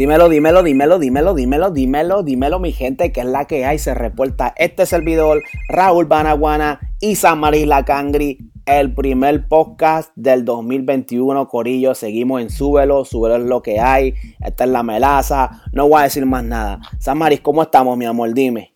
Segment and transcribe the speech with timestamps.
[0.00, 3.92] Dímelo, dímelo, dímelo, dímelo, dímelo, dímelo, dímelo, mi gente, que es la que hay, se
[3.92, 11.94] reporta este servidor, Raúl Banaguana y San La Cangri, el primer podcast del 2021, Corillo,
[11.94, 16.04] seguimos en Súbelo, Súbelo es lo que hay, esta es la melaza, no voy a
[16.04, 16.80] decir más nada.
[16.98, 18.32] San Maris, ¿cómo estamos, mi amor?
[18.32, 18.74] Dime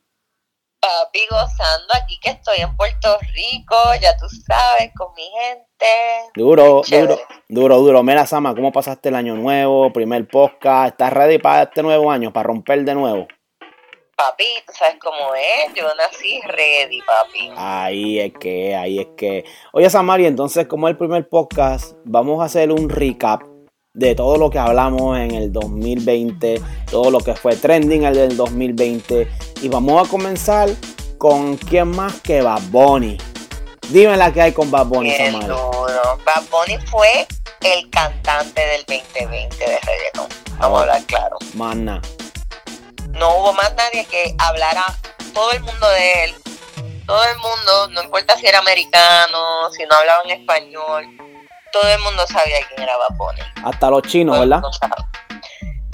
[0.85, 5.74] papi, gozando aquí que estoy en Puerto Rico, ya tú sabes, con mi gente.
[6.35, 8.03] Duro, duro, duro, duro.
[8.03, 9.93] Mira, Sama, ¿cómo pasaste el año nuevo?
[9.93, 10.93] Primer podcast.
[10.93, 13.29] ¿Estás ready para este nuevo año, para romper de nuevo?
[14.17, 17.51] Papi, tú sabes cómo es, yo nací ready, papi.
[17.57, 19.45] Ahí es que, ahí es que.
[19.73, 23.43] Oye, Samari, entonces, como es el primer podcast, vamos a hacer un recap
[23.93, 26.61] de todo lo que hablamos en el 2020,
[26.91, 29.29] todo lo que fue trending en el 2020.
[29.63, 30.69] Y vamos a comenzar
[31.19, 33.19] con quién más que Bad Bunny.
[33.91, 37.27] Dime la que hay con Bad Bunny, Bad Bunny fue
[37.61, 40.29] el cantante del 2020 de reggaeton.
[40.59, 41.37] Vamos a hablar claro.
[41.55, 41.99] Más No
[43.37, 44.85] hubo más nadie que hablara
[45.33, 46.35] todo el mundo de él.
[47.07, 51.07] Todo el mundo, no importa si era americano, si no hablaba en español,
[51.71, 53.41] todo el mundo sabía quién era Bad Bunny.
[53.65, 54.63] Hasta los chinos, ¿verdad?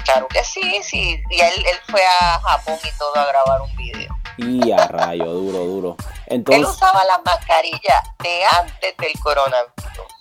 [0.05, 1.21] Claro que sí, sí.
[1.31, 4.20] Y él, él fue a Japón y todo a grabar un video.
[4.47, 5.97] Y a rayo, duro, duro.
[6.27, 9.75] Entonces, él usaba la mascarilla de antes del coronavirus.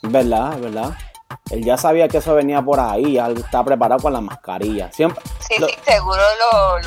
[0.03, 0.57] ¿Verdad?
[0.59, 0.97] ¿Verdad?
[1.51, 4.91] Él ya sabía que eso venía por ahí, ya está preparado con la mascarilla.
[4.91, 6.21] Siempre, sí, sí, seguro
[6.83, 6.85] los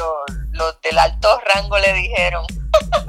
[0.52, 2.44] lo, del alto rango le dijeron.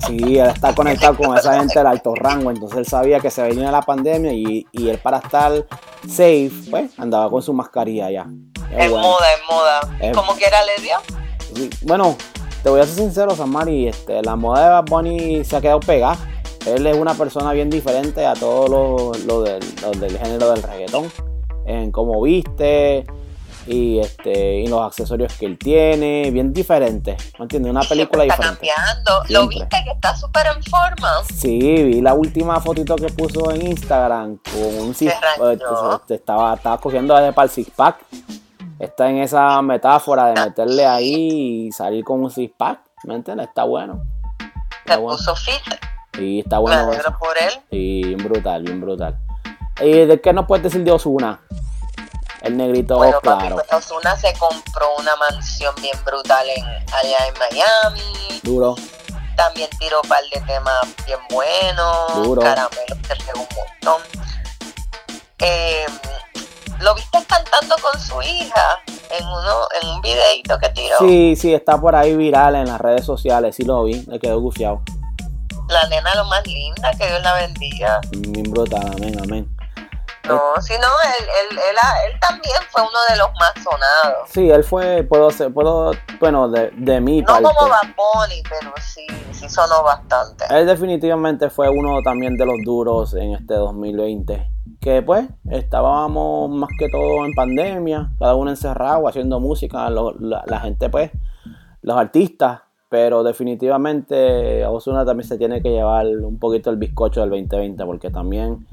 [0.05, 3.41] Sí, él está conectado con esa gente del alto rango, entonces él sabía que se
[3.41, 5.66] venía la pandemia y, y él para estar
[6.01, 8.27] safe, pues andaba con su mascarilla ya.
[8.77, 9.81] Es moda, es moda.
[10.13, 10.97] ¿Cómo quiera le dio?
[11.83, 12.17] Bueno,
[12.64, 15.81] te voy a ser sincero, Samari, este, la moda de Bad Bunny se ha quedado
[15.81, 16.17] pegada.
[16.66, 19.61] Él es una persona bien diferente a todos los lo del,
[20.00, 21.11] del género del reggaetón.
[21.66, 23.06] En cómo viste,
[23.67, 27.72] y este y los accesorios que él tiene, bien diferente, ¿me entiendes?
[27.72, 28.67] Una película está diferente.
[28.67, 29.23] cambiando.
[29.30, 31.23] ¿Lo viste que está súper en forma?
[31.34, 35.62] Sí, vi la última fotito que puso en Instagram con un six pack.
[36.02, 37.97] Este, estaba, estaba cogiendo para el six pack.
[38.79, 43.47] Está en esa metáfora de meterle ahí y salir con un six pack, ¿me entiendes?
[43.47, 44.03] Está bueno.
[44.79, 45.61] Está puso fit.
[46.13, 46.88] Sí, está bueno.
[46.88, 47.53] Me por él.
[47.72, 49.17] Bien brutal, bien brutal.
[49.81, 51.41] ¿Y de qué nos puedes decir de Osuna?
[52.41, 53.39] El negrito bueno, claro.
[53.39, 58.41] Papi, pues, Osuna se compró una mansión bien brutal en, allá en Miami.
[58.44, 58.75] Duro.
[59.38, 62.16] También tiró un par de temas bien buenos.
[62.16, 62.41] Duro.
[62.41, 64.01] Caramelo que un montón.
[65.40, 65.85] Eh,
[66.79, 68.79] lo viste cantando con su hija
[69.09, 70.97] en uno en un videito que tiró.
[71.00, 73.56] Sí, sí, está por ahí viral en las redes sociales.
[73.56, 74.81] Sí lo vi, me quedó gufiado.
[75.69, 78.01] La nena lo más linda, que Dios la bendiga.
[78.11, 79.53] Bien brutal, amén, amén.
[80.28, 80.88] No, si no,
[81.19, 84.29] él, él, él, también fue uno de los más sonados.
[84.29, 87.89] Sí, él fue, puedo ser, puedo, bueno, de, de mi no No como Bad
[88.50, 90.45] pero sí, sí sonó bastante.
[90.50, 94.50] Él definitivamente fue uno también de los duros en este 2020.
[94.79, 100.59] Que pues, estábamos más que todo en pandemia, cada uno encerrado, haciendo música, la, la,
[100.61, 101.11] gente pues,
[101.81, 107.29] los artistas, pero definitivamente Osuna también se tiene que llevar un poquito el bizcocho del
[107.31, 108.66] 2020, porque también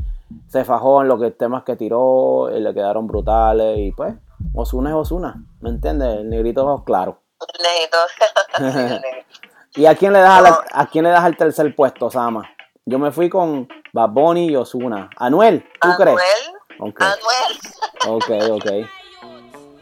[0.49, 4.15] se fajó en los que, temas que tiró, y le quedaron brutales y pues,
[4.55, 6.19] Osuna es Osuna, ¿me entiendes?
[6.19, 7.23] El negrito es claro.
[9.77, 12.51] ¿Y a quién le das a quién le das el tercer puesto, Sama?
[12.85, 15.09] Yo me fui con Bad Bunny y Osuna.
[15.17, 15.65] ¿Anuel?
[15.81, 16.17] ¿Tú ¿Anuel?
[16.17, 16.53] crees?
[16.81, 17.59] Anuel.
[18.09, 18.71] Ok, ok.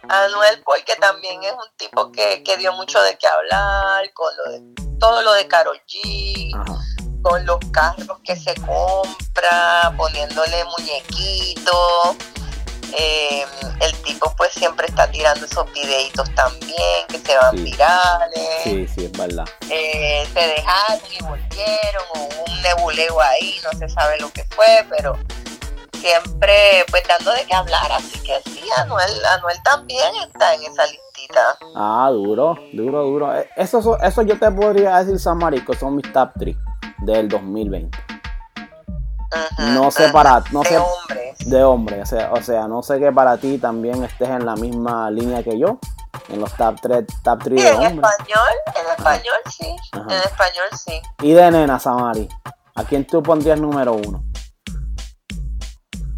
[0.11, 4.53] Anuel porque también es un tipo que, que dio mucho de qué hablar con lo
[4.53, 6.51] de, todo lo de Karol G.
[6.55, 12.17] Ajá con los carros que se compra, poniéndole muñequitos.
[12.97, 13.45] Eh,
[13.81, 18.49] el tipo pues siempre está tirando esos videitos también que se van virales.
[18.65, 19.45] Sí, sí, es verdad.
[19.69, 24.87] Eh, se dejaron y volvieron, o un nebuleo ahí, no se sabe lo que fue,
[24.89, 25.19] pero
[26.01, 30.87] siempre pues dando de qué hablar, así que sí, Anuel, Anuel también está en esa
[30.87, 31.59] listita.
[31.77, 33.37] Ah, duro, duro, duro.
[33.37, 36.57] Eh, eso, eso yo te podría decir, San Marico, son mis top 3
[36.99, 37.99] del 2020.
[39.59, 41.39] no sé para no de sé hombres.
[41.51, 44.57] de hombres, o sea, o sea, no sé que para ti también estés en la
[44.57, 45.79] misma línea que yo,
[46.29, 51.03] en los top 3 top 3 de en español, en español sí, en español sí.
[51.23, 52.29] Y de nena Samari,
[52.75, 54.25] ¿a quién tú pondrías número uno?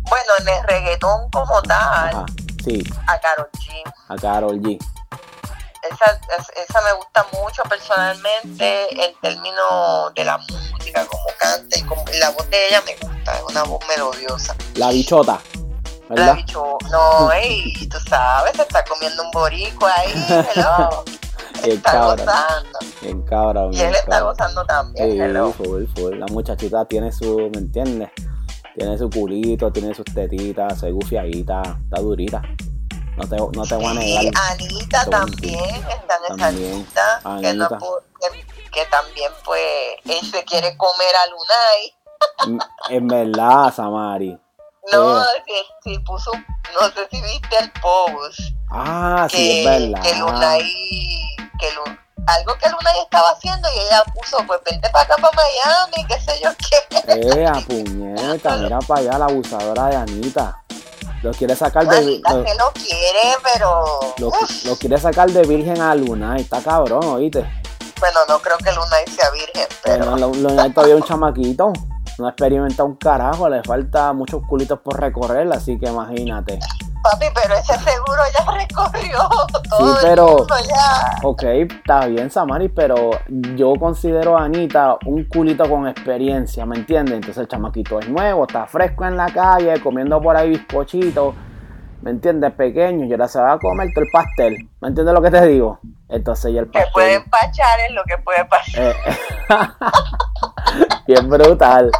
[0.09, 2.25] Bueno, en el reggaetón como tal,
[2.65, 2.83] sí.
[3.07, 3.93] a Carol G.
[4.09, 4.79] A Carol G
[5.91, 6.21] esa,
[6.63, 12.31] esa me gusta mucho personalmente en términos de la música, como canta y como la
[12.31, 14.55] voz de ella me gusta, es una voz melodiosa.
[14.75, 15.41] La bichota.
[16.09, 16.39] ¿verdad?
[16.91, 20.13] no, y tú sabes, se está comiendo un borico ahí,
[20.57, 21.05] hello.
[21.65, 22.79] está gozando.
[23.01, 23.73] Bien cabrón.
[23.73, 25.53] Y él está gozando también, hello.
[25.53, 26.19] Full, full.
[26.19, 28.11] La muchachita tiene su, ¿me entiendes?
[28.75, 32.43] Tiene su culito, tiene sus tetitas, se gufiadita, está durita.
[33.17, 34.25] No te, no te voy a negar.
[34.51, 37.21] Anita también está en esa lista.
[37.41, 37.69] Que, no,
[38.73, 39.63] que, también, pues,
[40.05, 42.61] él se quiere comer a Lunay.
[42.89, 44.39] En verdad, Samari.
[44.93, 45.23] No,
[45.85, 48.41] si, puso, no sé si viste el post.
[48.71, 50.03] Ah, sí, es verdad.
[50.03, 51.69] Que Lunay, que
[52.27, 56.21] algo que Lunay estaba haciendo y ella puso, pues vente para acá, para Miami, qué
[56.21, 57.39] sé yo qué.
[57.39, 60.63] Eh, a puñeta, mira para allá la abusadora de Anita.
[61.23, 62.03] Lo quiere sacar de.
[62.03, 63.85] Lo, que lo quiere, pero.
[64.19, 67.41] Lo, quiere sacar de virgen a Lunay, está cabrón, oíste.
[68.01, 70.11] Bueno, no creo que Lunay sea virgen, pero.
[70.11, 71.73] Bueno, Lunay todavía es un chamaquito
[72.21, 76.59] no ha experimentado un carajo, le falta muchos culitos por recorrer, así que imagínate.
[77.03, 79.19] Papi, pero ese seguro ya recorrió
[79.69, 81.19] todo sí, pero, ya.
[81.23, 83.11] Ok, está bien, Samari, pero
[83.57, 87.15] yo considero a Anita un culito con experiencia, ¿me entiendes?
[87.15, 91.35] Entonces el chamaquito es nuevo, está fresco en la calle, comiendo por ahí bizcochitos,
[92.03, 92.53] ¿me entiendes?
[92.53, 95.47] Pequeño, y ahora se va a comer todo el pastel, ¿me entiendes lo que te
[95.47, 95.81] digo?
[96.09, 96.85] Entonces ya el pastel...
[96.85, 98.83] Que puede empachar en lo que puede pasar.
[98.83, 98.95] Eh,
[101.07, 101.91] bien brutal.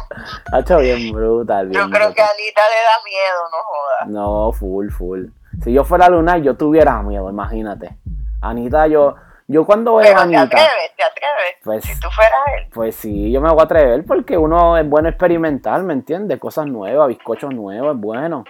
[0.51, 1.71] Ha hecho bien brutal.
[1.71, 4.07] yo creo que a Anita le da miedo, no jodas.
[4.07, 5.25] No, full, full.
[5.63, 7.97] Si yo fuera Luna, yo tuviera miedo, imagínate.
[8.41, 9.15] Anita, yo,
[9.47, 10.49] yo cuando veo a Anita.
[10.49, 11.55] Te atreves, te atreves.
[11.63, 12.67] Pues, si tú fueras él.
[12.73, 16.39] Pues sí, yo me voy a atrever porque uno es bueno experimentar, ¿me entiendes?
[16.39, 18.43] Cosas nuevas, bizcochos nuevos, es bueno.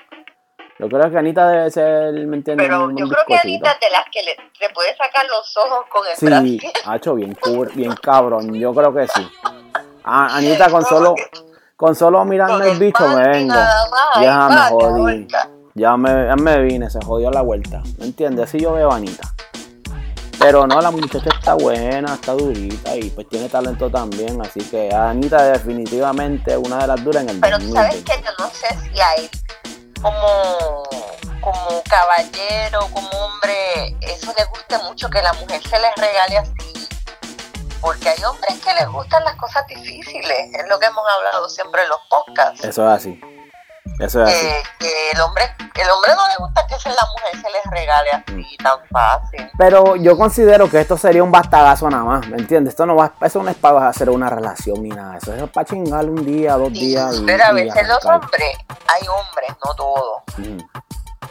[0.82, 2.68] Yo creo que Anita debe ser, ¿me entiendes?
[2.68, 6.02] Pero yo creo que Anita es de las que le, puede sacar los ojos con
[6.08, 7.38] el Sí, ha hecho bien,
[7.76, 8.52] bien cabrón.
[8.54, 9.30] Yo creo que sí.
[10.04, 11.16] Ah, Anita, con solo,
[11.76, 13.56] con solo mirarme el bicho me vengo.
[14.22, 15.28] Ya me jodí.
[15.74, 17.82] Ya me, ya me vine, se jodió la vuelta.
[17.98, 18.50] ¿Me entiendes?
[18.50, 19.34] Así yo veo a Anita.
[20.40, 24.42] Pero no, la muchacha está buena, está durita y pues tiene talento también.
[24.42, 28.32] Así que Anita definitivamente una de las duras en el Pero tú sabes que yo
[28.40, 29.30] no sé si hay
[30.02, 30.84] como,
[31.42, 36.81] como caballero, como hombre, eso le gusta mucho que la mujer se les regale así
[37.82, 41.84] porque hay hombres que les gustan las cosas difíciles, es lo que hemos hablado siempre
[41.84, 42.64] en los podcasts.
[42.64, 43.20] Eso es así.
[44.00, 44.48] Eso es así.
[44.80, 48.58] Que el hombre, el hombre no le gusta que la mujer se les regale así
[48.60, 48.64] mm.
[48.64, 49.52] tan fácil.
[49.58, 52.74] Pero yo considero que esto sería un bastagazo nada más, ¿me entiendes?
[52.74, 55.66] Esto no va, eso no es para hacer una relación ni nada, eso es para
[55.66, 57.18] chingar un día, dos días.
[57.18, 58.58] Y, pero a veces los hombres,
[58.88, 60.22] hay hombres, no todos.
[60.38, 60.60] Mm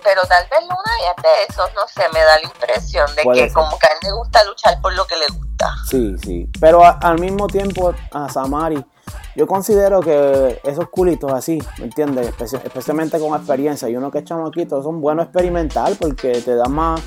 [0.02, 3.52] pero tal vez Luna es de esos, no sé, me da la impresión de que
[3.52, 5.74] como que a él le gusta luchar por lo que le gusta.
[5.88, 8.84] Sí, sí, pero al mismo tiempo a Samari,
[9.36, 12.32] yo considero que esos culitos así, ¿me entiendes?
[12.40, 17.00] especialmente con experiencia y uno que es chamaquito, son buenos experimentar porque te da más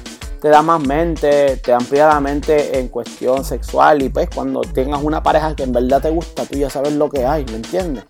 [0.43, 5.01] te da más mente, te amplía la mente en cuestión sexual y pues cuando tengas
[5.01, 8.03] una pareja que en verdad te gusta, tú ya sabes lo que hay, ¿me entiendes?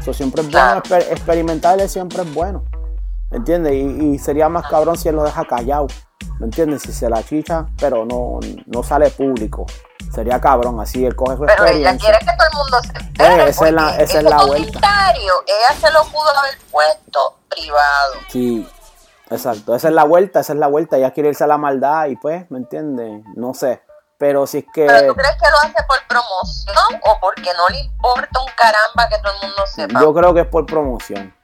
[0.00, 2.62] Eso siempre es bueno, experimentar siempre es bueno.
[3.30, 3.72] ¿Me entiendes?
[3.72, 5.86] Y, sería más cabrón si él lo deja callado.
[6.40, 6.82] ¿Me entiendes?
[6.82, 9.66] Si se la chicha, pero no, no sale público.
[10.12, 13.44] Sería cabrón, así él coge su Pero ella quiere que todo el mundo se entere.
[13.44, 14.78] Eh, esa es la, esa es la vuelta.
[15.14, 18.14] Ella se lo pudo haber puesto privado.
[18.28, 18.68] Sí,
[19.30, 19.76] exacto.
[19.76, 20.96] Esa es la vuelta, esa es la vuelta.
[20.96, 23.22] Ella quiere irse a la maldad y pues, ¿me entiendes?
[23.36, 23.82] No sé.
[24.18, 24.86] Pero si es que.
[24.86, 29.08] ¿Pero tú crees que lo hace por promoción o porque no le importa un caramba
[29.08, 30.00] que todo el mundo sepa?
[30.00, 31.34] Yo creo que es por promoción.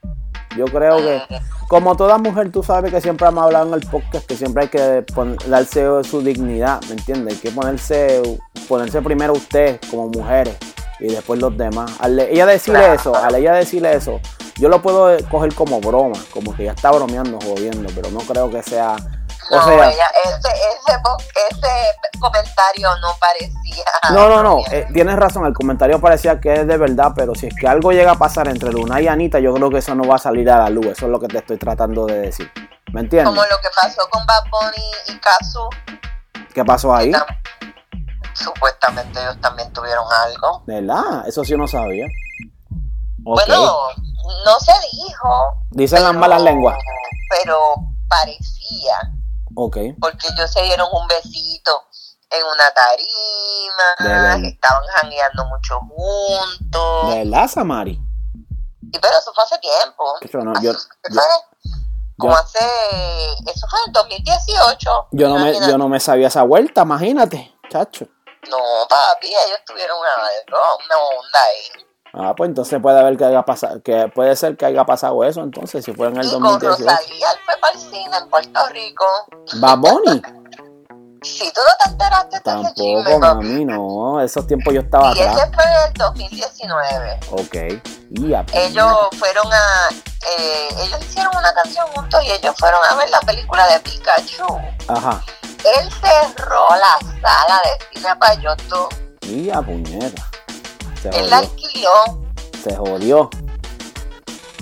[0.56, 1.22] Yo creo que,
[1.68, 4.68] como toda mujer, tú sabes que siempre hemos hablado en el podcast que siempre hay
[4.68, 5.04] que
[5.46, 7.34] darse su dignidad, ¿me entiendes?
[7.34, 8.22] Hay que ponerse,
[8.68, 10.56] ponerse primero usted como mujeres
[11.00, 11.92] y después los demás.
[12.00, 14.20] Al ella decirle eso, al ella decirle eso,
[14.56, 18.50] yo lo puedo coger como broma, como que ya está bromeando, jodiendo, pero no creo
[18.50, 18.96] que sea
[19.50, 20.48] no, ese,
[21.50, 23.84] ese, comentario no parecía.
[24.12, 24.58] No, no, no.
[24.70, 25.46] Eh, tienes razón.
[25.46, 28.48] El comentario parecía que es de verdad, pero si es que algo llega a pasar
[28.48, 30.86] entre Luna y Anita, yo creo que eso no va a salir a la luz.
[30.86, 32.50] Eso es lo que te estoy tratando de decir.
[32.92, 33.28] ¿Me entiendes?
[33.28, 35.68] Como lo que pasó con Bad Bunny y Kazu.
[36.54, 37.12] ¿Qué pasó ahí?
[38.32, 40.62] Supuestamente ellos también tuvieron algo.
[40.66, 41.26] ¿Verdad?
[41.26, 42.06] Eso sí no sabía.
[43.18, 43.72] Bueno,
[44.44, 45.54] no se dijo.
[45.70, 46.78] Dicen las malas lenguas.
[47.28, 47.58] Pero
[48.08, 49.15] parecía
[49.56, 49.94] Okay.
[49.94, 51.82] Porque ellos se dieron un besito
[52.30, 57.10] en una tarima, estaban jangueando mucho juntos.
[57.10, 57.98] ¿De verdad, Samari?
[58.92, 60.04] Y pero eso fue hace tiempo.
[60.20, 60.72] Eso no, yo,
[62.18, 62.58] como hace,
[63.46, 65.08] eso fue en 2018.
[65.12, 68.06] Yo no, me, yo no me sabía esa vuelta, imagínate, chacho.
[68.50, 68.58] No,
[68.88, 70.10] papi, ellos tuvieron una,
[70.84, 71.85] una onda ahí.
[72.18, 75.42] Ah, pues entonces puede haber que haya pasado, que puede ser que haya pasado eso
[75.42, 76.76] entonces, si fue en el y 2018.
[76.76, 79.04] con Rosalía, fue para el cine en Puerto Rico.
[79.60, 80.22] Bad Bunny.
[81.22, 83.46] Si tú no te enteraste de ese Tampoco, chisme, papi.
[83.48, 84.20] mami, no.
[84.20, 85.50] Esos tiempos yo estaba Y ese atrás.
[85.54, 87.20] fue el 2019.
[87.32, 87.82] Ok.
[88.10, 89.88] Y a- Ellos fueron a.
[90.38, 94.46] eh, ellos hicieron una canción juntos y ellos fueron a ver la película de Pikachu.
[94.86, 95.20] Ajá.
[95.80, 98.94] Él cerró la sala de cine para YouTube.
[99.22, 100.22] Y a puñeta.
[101.12, 101.90] Se Él la alquiló.
[102.62, 103.30] Se jodió.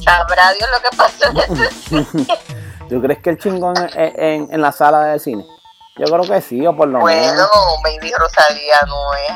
[0.04, 2.26] Sabrá Dios lo que pasó en ese
[2.88, 5.46] ¿Tú crees que el chingón en, en- en la sala de cine?
[5.96, 7.48] Yo creo que sí, o por lo Bueno, menos.
[7.82, 9.30] Baby Rosalía no es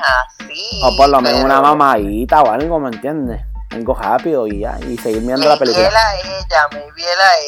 [0.44, 0.80] así.
[0.84, 3.40] O por lo menos una mamadita o algo, ¿me entiendes?
[3.70, 5.86] Algo rápido y ya, y seguir viendo la película.
[5.88, 7.38] a ella, a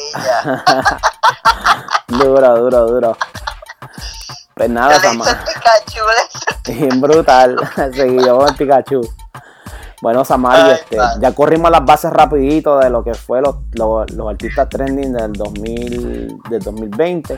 [0.55, 0.97] ella.
[2.07, 3.17] duro, duro, duro.
[4.55, 5.37] Pues nada, hizo-
[6.65, 7.57] Bien brutal.
[7.93, 9.01] Seguido con el Pikachu.
[10.01, 14.09] Bueno, Samari, Ay, este, ya corrimos las bases rapidito de lo que fue los, los,
[14.11, 17.37] los artistas trending del 2000, del 2020.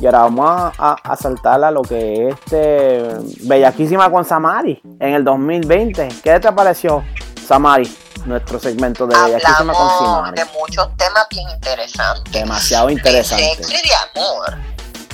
[0.00, 3.08] Y ahora vamos a, a, a saltar a lo que es este
[3.46, 6.08] Bellaquísima con Samari en el 2020.
[6.22, 7.04] ¿Qué te pareció,
[7.46, 7.94] Samari?
[8.24, 10.36] Nuestro segmento de Bellaquísima con Samari.
[10.40, 12.32] de muchos temas bien interesantes.
[12.32, 13.44] Demasiado De interesante.
[13.56, 14.58] sexo y de amor.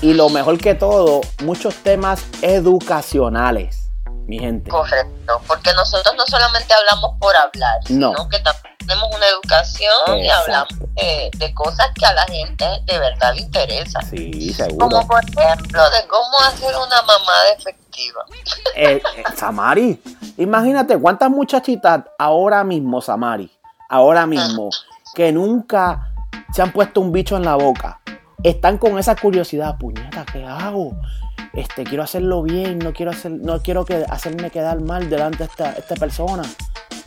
[0.01, 3.84] Y lo mejor que todo, muchos temas educacionales,
[4.27, 4.71] mi gente.
[4.71, 5.41] Correcto.
[5.47, 8.11] Porque nosotros no solamente hablamos por hablar, No.
[8.13, 12.65] sino que también tenemos una educación y hablamos de, de cosas que a la gente
[12.85, 14.01] de verdad le interesa.
[14.03, 14.89] Sí, seguro.
[14.89, 18.25] Como por ejemplo de cómo hacer una mamada efectiva.
[18.75, 20.03] Eh, eh, Samari,
[20.37, 23.51] imagínate cuántas muchachitas ahora mismo, Samari,
[23.89, 24.69] ahora mismo,
[25.15, 26.11] que nunca
[26.53, 28.01] se han puesto un bicho en la boca,
[28.45, 30.97] están con esa curiosidad, puñeta, ¿qué hago?
[31.55, 35.45] Este, quiero hacerlo bien, no quiero hacer, no quiero que, hacerme quedar mal delante de
[35.45, 36.43] esta, esta persona.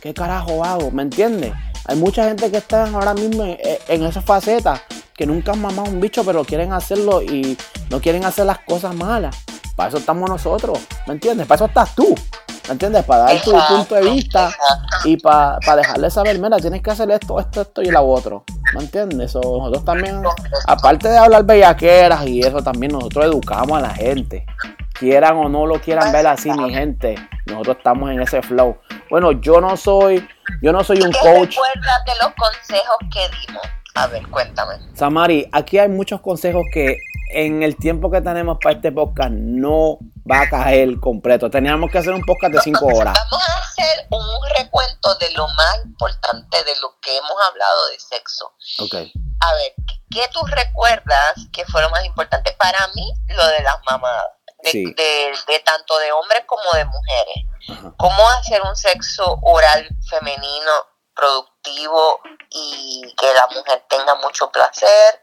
[0.00, 0.90] ¿Qué carajo hago?
[0.90, 1.52] ¿Me entiendes?
[1.86, 3.56] Hay mucha gente que está ahora mismo en,
[3.88, 4.82] en esa faceta,
[5.14, 7.56] que nunca han mamado un bicho, pero quieren hacerlo y
[7.88, 9.36] no quieren hacer las cosas malas.
[9.76, 11.46] Para eso estamos nosotros, ¿me entiendes?
[11.46, 12.14] Para eso estás tú,
[12.68, 13.04] ¿me entiendes?
[13.04, 15.08] Para dar tu Exacto, punto de vista exacto.
[15.08, 18.44] y para dejarle saber, mira, tienes que hacer esto, esto, esto y lo otro,
[18.74, 19.32] ¿me entiendes?
[19.32, 20.22] So, nosotros también,
[20.66, 24.46] aparte de hablar bellaqueras y eso, también nosotros educamos a la gente.
[24.98, 27.14] Quieran o no lo quieran ver así, mi gente,
[27.46, 28.76] nosotros estamos en ese flow.
[29.10, 30.26] Bueno, yo no soy,
[30.60, 31.50] yo no soy un ¿Qué coach.
[31.56, 33.62] recuerdas de los consejos que dimos?
[33.94, 34.74] A ver, cuéntame.
[34.94, 36.96] Samari, aquí hay muchos consejos que
[37.30, 39.98] en el tiempo que tenemos para este podcast no
[40.30, 41.50] va a caer completo.
[41.50, 43.18] Teníamos que hacer un podcast de 5 horas.
[43.30, 47.98] Vamos a hacer un recuento de lo más importante de lo que hemos hablado de
[48.00, 48.52] sexo.
[48.80, 48.94] Ok.
[49.40, 49.72] A ver,
[50.10, 52.52] ¿qué tú recuerdas que fue lo más importante?
[52.58, 54.24] Para mí, lo de las mamadas.
[54.64, 54.84] De, Sí.
[54.84, 57.44] de- de tanto de hombres como de mujeres.
[57.70, 57.94] Ajá.
[57.96, 60.72] Cómo hacer un sexo oral femenino
[61.18, 62.20] productivo
[62.50, 65.20] y que la mujer tenga mucho placer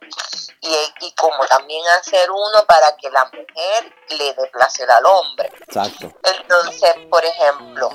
[0.61, 0.75] y,
[1.05, 5.49] y como también hacer uno para que la mujer le dé placer al hombre.
[5.67, 6.11] Exacto.
[6.23, 7.89] Entonces, por ejemplo,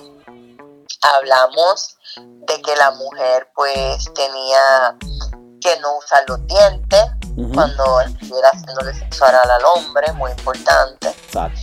[1.03, 4.97] hablamos de que la mujer pues tenía
[5.61, 7.05] que no usar los dientes
[7.37, 7.53] Ujú.
[7.53, 11.09] cuando estuviera haciéndole sexo oral al hombre, muy importante.
[11.09, 11.61] Exacto.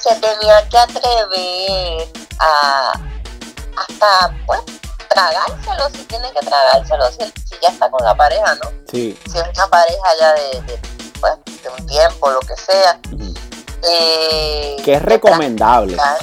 [0.00, 2.08] Se tenía que atrever
[2.38, 2.92] a
[3.76, 4.60] hasta pues
[5.14, 8.70] tragárselo si tiene que tragárselo si, si ya está con la pareja, ¿no?
[8.90, 9.18] Sí.
[9.30, 10.80] Si es una pareja ya de, de,
[11.20, 12.98] pues, de un tiempo, lo que sea.
[13.84, 15.94] Eh, Que es recomendable.
[15.96, 16.18] tragar.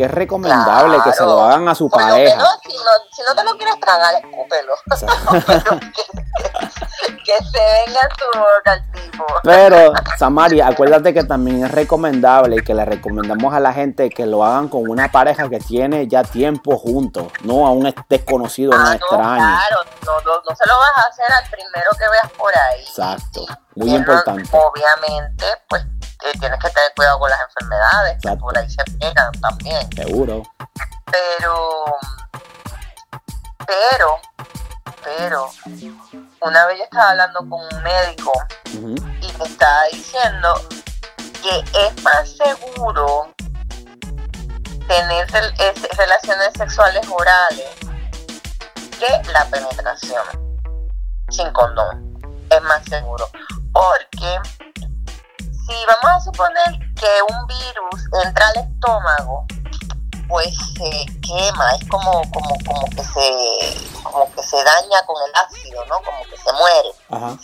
[0.00, 2.40] Que es recomendable que se lo hagan a su pareja.
[2.62, 4.72] si no, si no te lo quieres tragar, escúpelo.
[4.88, 9.26] Pero que, que se venga en tu el tipo.
[9.42, 14.24] Pero, Samari, acuérdate que también es recomendable y que le recomendamos a la gente que
[14.24, 18.78] lo hagan con una pareja que tiene ya tiempo juntos, no a un desconocido, Ah,
[18.84, 19.34] no, extraño.
[19.36, 19.76] claro,
[20.06, 22.80] no, no, no se lo vas a hacer al primero que veas por ahí.
[22.80, 24.48] Exacto, muy importante.
[24.56, 25.84] obviamente, pues
[26.22, 28.40] eh, tienes que tener cuidado con las enfermedades, que Exacto.
[28.44, 29.88] por ahí se pegan también.
[29.96, 30.42] Seguro.
[31.10, 31.84] Pero,
[33.66, 34.20] pero,
[35.04, 35.50] pero,
[36.42, 38.32] una vez yo estaba hablando con un médico
[38.72, 40.54] y me estaba diciendo
[41.42, 43.32] que es más seguro
[44.88, 47.68] tener rel- es- relaciones sexuales orales
[48.98, 50.22] que la penetración
[51.30, 52.06] sin condón.
[52.50, 53.28] Es más seguro.
[53.72, 54.40] Porque
[55.70, 59.46] si vamos a suponer que un virus entra al estómago,
[60.28, 65.32] pues se quema, es como, como, como que se como que se daña con el
[65.36, 65.96] ácido, ¿no?
[66.02, 66.90] Como que se muere.
[67.10, 67.38] Ajá.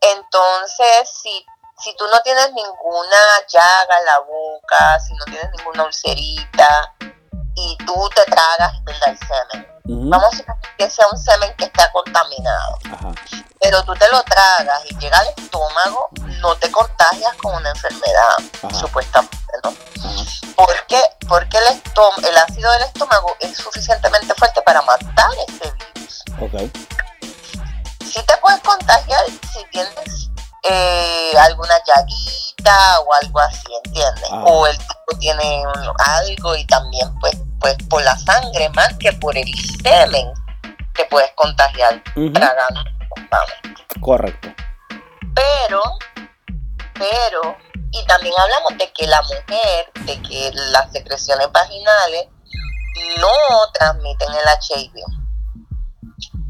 [0.00, 1.44] Entonces, si,
[1.78, 6.94] si tú no tienes ninguna llaga en la boca, si no tienes ninguna ulcerita
[7.54, 11.90] y tú te tragas el semen, vamos a suponer que sea un semen que está
[11.92, 12.78] contaminado,
[13.60, 16.08] pero tú te lo tragas y llega al estómago,
[16.40, 18.36] no te contagias con una enfermedad,
[18.78, 19.72] supuestamente, ¿no?
[20.56, 21.00] ¿Por qué?
[21.28, 21.82] Porque el,
[22.28, 26.22] el ácido del estómago es suficientemente fuerte para matar ese virus.
[26.40, 26.72] Okay.
[28.04, 30.30] Si te puedes contagiar si tienes
[30.64, 34.28] eh, alguna llaguita o algo así, ¿entiendes?
[34.30, 34.44] Ah.
[34.44, 35.64] O el tipo tiene
[35.98, 39.48] algo y también pues, pues por la sangre más que por el
[39.82, 40.32] semen
[40.94, 42.02] te puedes contagiar
[42.34, 42.80] tragando.
[44.00, 44.48] Correcto.
[45.34, 45.80] Pero,
[46.94, 47.56] pero,
[47.92, 52.26] y también hablamos de que la mujer, de que las secreciones vaginales
[53.18, 53.28] no
[53.72, 54.92] transmiten el HIV.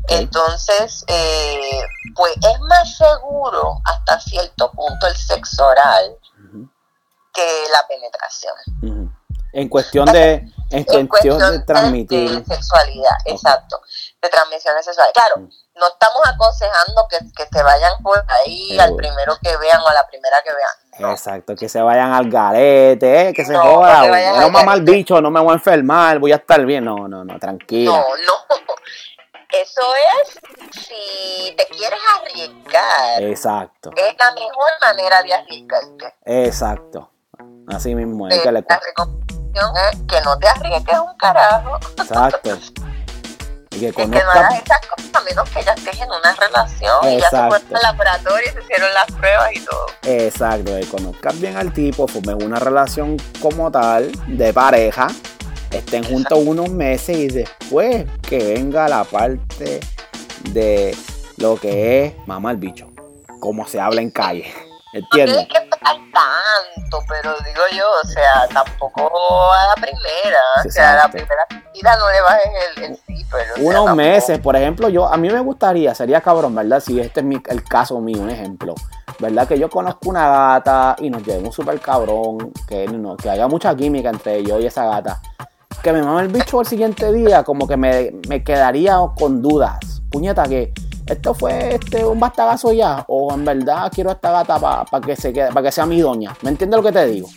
[0.08, 1.82] Entonces, eh,
[2.16, 6.16] pues es más seguro hasta cierto punto el sexo oral
[7.32, 8.54] que la penetración.
[9.52, 12.44] En cuestión de, en, cuestión, de transmitir.
[12.46, 13.80] sexualidad, exacto,
[14.20, 15.12] de transmisiones sexuales.
[15.12, 19.94] Claro, no estamos aconsejando que, se vayan por ahí al primero que vean o a
[19.94, 21.12] la primera que vean.
[21.12, 24.06] Exacto, que se vayan al garete, eh, que se joda.
[24.40, 26.84] No, mamá el bicho, no me voy a enfermar, voy a estar bien.
[26.84, 27.92] No, no, no, tranquilo.
[27.92, 28.42] No, no.
[29.52, 29.82] Eso
[30.16, 30.40] es
[30.72, 33.22] si te quieres arriesgar.
[33.22, 33.90] Exacto.
[33.96, 36.14] Es la mejor manera de arriesgarte.
[36.24, 37.10] Exacto.
[37.68, 38.64] Así mismo es que le
[39.54, 41.78] Es que no te arriesgues un carajo.
[41.98, 42.58] Exacto.
[43.74, 44.18] Y que, conozca...
[44.18, 47.30] que no hagas esas cosas a menos que ya estés en una relación y ya
[47.30, 49.86] se fueron al laboratorio y se hicieron las pruebas y todo.
[50.02, 55.06] Exacto, que conozcas bien al tipo, formes una relación como tal de pareja
[55.72, 59.80] estén juntos unos meses y después que venga la parte
[60.50, 60.96] de
[61.38, 62.88] lo que es mamá el bicho,
[63.40, 64.52] como se habla en calle.
[64.92, 65.48] ¿Entiendes?
[65.48, 69.10] No que tanto, pero digo yo, o sea, tampoco
[69.52, 70.40] a la primera.
[70.66, 73.54] o sea, a la primera vida no le bajes el, el sí, pero.
[73.58, 76.80] Unos meses, por ejemplo, yo, a mí me gustaría, sería cabrón, ¿verdad?
[76.80, 78.74] Si este es el caso mío, un ejemplo.
[79.18, 79.46] ¿Verdad?
[79.46, 83.76] Que yo conozco una gata y nos llevemos súper cabrón, que, no, que haya mucha
[83.76, 85.20] química entre yo y esa gata
[85.82, 90.02] que me mame el bicho el siguiente día, como que me, quedaría con dudas.
[90.10, 90.72] Puñeta, que
[91.06, 95.32] esto fue este, un bastagazo ya, o en verdad quiero esta gata para que, se
[95.32, 96.36] para que sea mi doña.
[96.42, 97.28] ¿Me entiendes lo que te digo?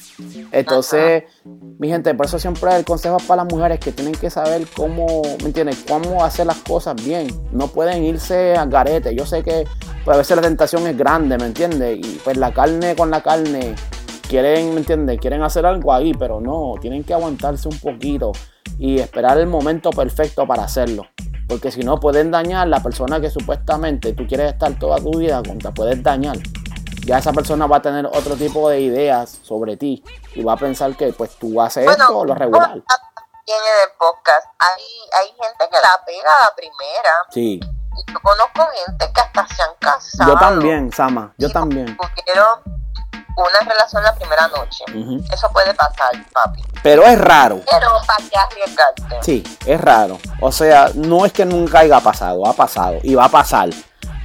[0.52, 4.68] Entonces, mi gente, por eso siempre el consejo para las mujeres que tienen que saber
[4.76, 5.84] cómo, ¿me entiendes?
[5.88, 7.28] Cómo hacer las cosas bien.
[7.52, 9.16] No pueden irse a garete.
[9.16, 9.66] Yo sé que
[10.04, 11.98] pues, a veces la tentación es grande, ¿me entiendes?
[11.98, 13.76] Y pues la carne con la carne
[14.30, 15.20] quieren, ¿me entiendes?
[15.20, 18.32] Quieren hacer algo ahí, pero no, tienen que aguantarse un poquito
[18.78, 21.06] y esperar el momento perfecto para hacerlo.
[21.48, 25.42] Porque si no, pueden dañar la persona que supuestamente tú quieres estar toda tu vida
[25.44, 26.38] con, te puedes dañar.
[27.06, 30.04] Ya esa persona va a tener otro tipo de ideas sobre ti
[30.34, 32.82] y va a pensar que pues tú haces esto o lo regular.
[33.46, 34.48] Tiene de podcast.
[34.58, 34.82] Hay,
[35.22, 37.12] hay gente que la pega a la primera.
[37.30, 37.60] Sí.
[37.62, 40.34] Y yo conozco gente que hasta se han casado.
[40.34, 41.96] Yo también, Sama, yo también
[43.38, 44.84] una relación la primera noche.
[45.32, 46.62] Eso puede pasar, papi.
[46.82, 47.62] Pero es raro.
[47.70, 49.18] Pero ¿para qué arriesgarte?
[49.22, 50.18] Sí, es raro.
[50.42, 53.70] O sea, no es que nunca haya pasado, ha pasado y va a pasar.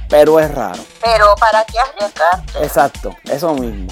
[0.09, 0.83] Pero es raro.
[1.01, 2.63] Pero ¿para qué arriesgarte?
[2.63, 3.91] Exacto, eso mismo.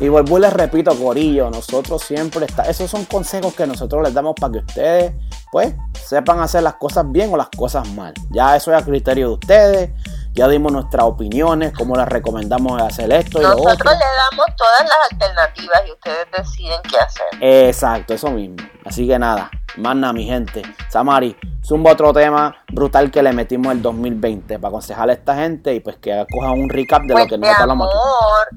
[0.00, 4.12] Y vuelvo y les repito, Corillo, nosotros siempre está, esos son consejos que nosotros les
[4.12, 5.12] damos para que ustedes,
[5.52, 8.12] pues, sepan hacer las cosas bien o las cosas mal.
[8.30, 9.90] Ya eso es a criterio de ustedes
[10.34, 13.90] ya dimos nuestras opiniones, cómo les recomendamos hacer esto y Nosotros lo otro.
[13.90, 17.26] le damos todas las alternativas y ustedes deciden qué hacer.
[17.40, 18.56] Exacto, eso mismo.
[18.86, 20.62] Así que nada, más nada, mi gente.
[20.88, 25.74] Samari, zumba otro tema brutal que le metimos el 2020 para aconsejarle a esta gente
[25.74, 28.56] y pues que cojan un recap de lo pues, que nosotros hablamos aquí.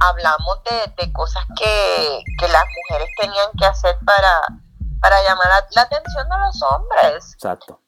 [0.00, 0.60] Hablamos
[0.96, 4.40] de, cosas que, las mujeres tenían que hacer para,
[5.00, 7.32] para llamar la atención de los hombres.
[7.32, 7.80] Exacto.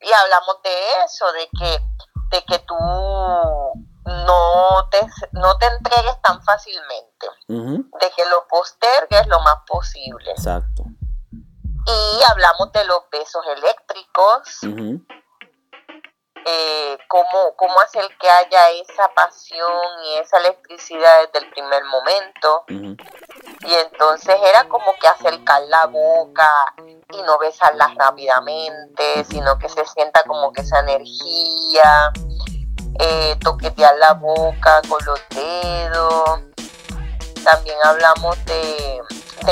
[0.00, 0.70] Y hablamos de
[1.06, 1.78] eso, de que
[2.32, 2.74] de que tú
[4.04, 5.00] no te,
[5.32, 10.30] no te entregues tan fácilmente, de que lo postergues lo más posible.
[10.30, 10.84] Exacto.
[11.86, 14.60] Y hablamos de los besos eléctricos,
[16.44, 19.70] eh, cómo, cómo, hacer que haya esa pasión
[20.04, 22.64] y esa electricidad desde el primer momento.
[22.68, 29.84] Y entonces era como que acercar la boca y no besarla rápidamente, sino que se
[29.86, 32.12] sienta como que esa energía,
[32.98, 36.40] eh, toquetear la boca con los dedos.
[37.44, 39.00] También hablamos de,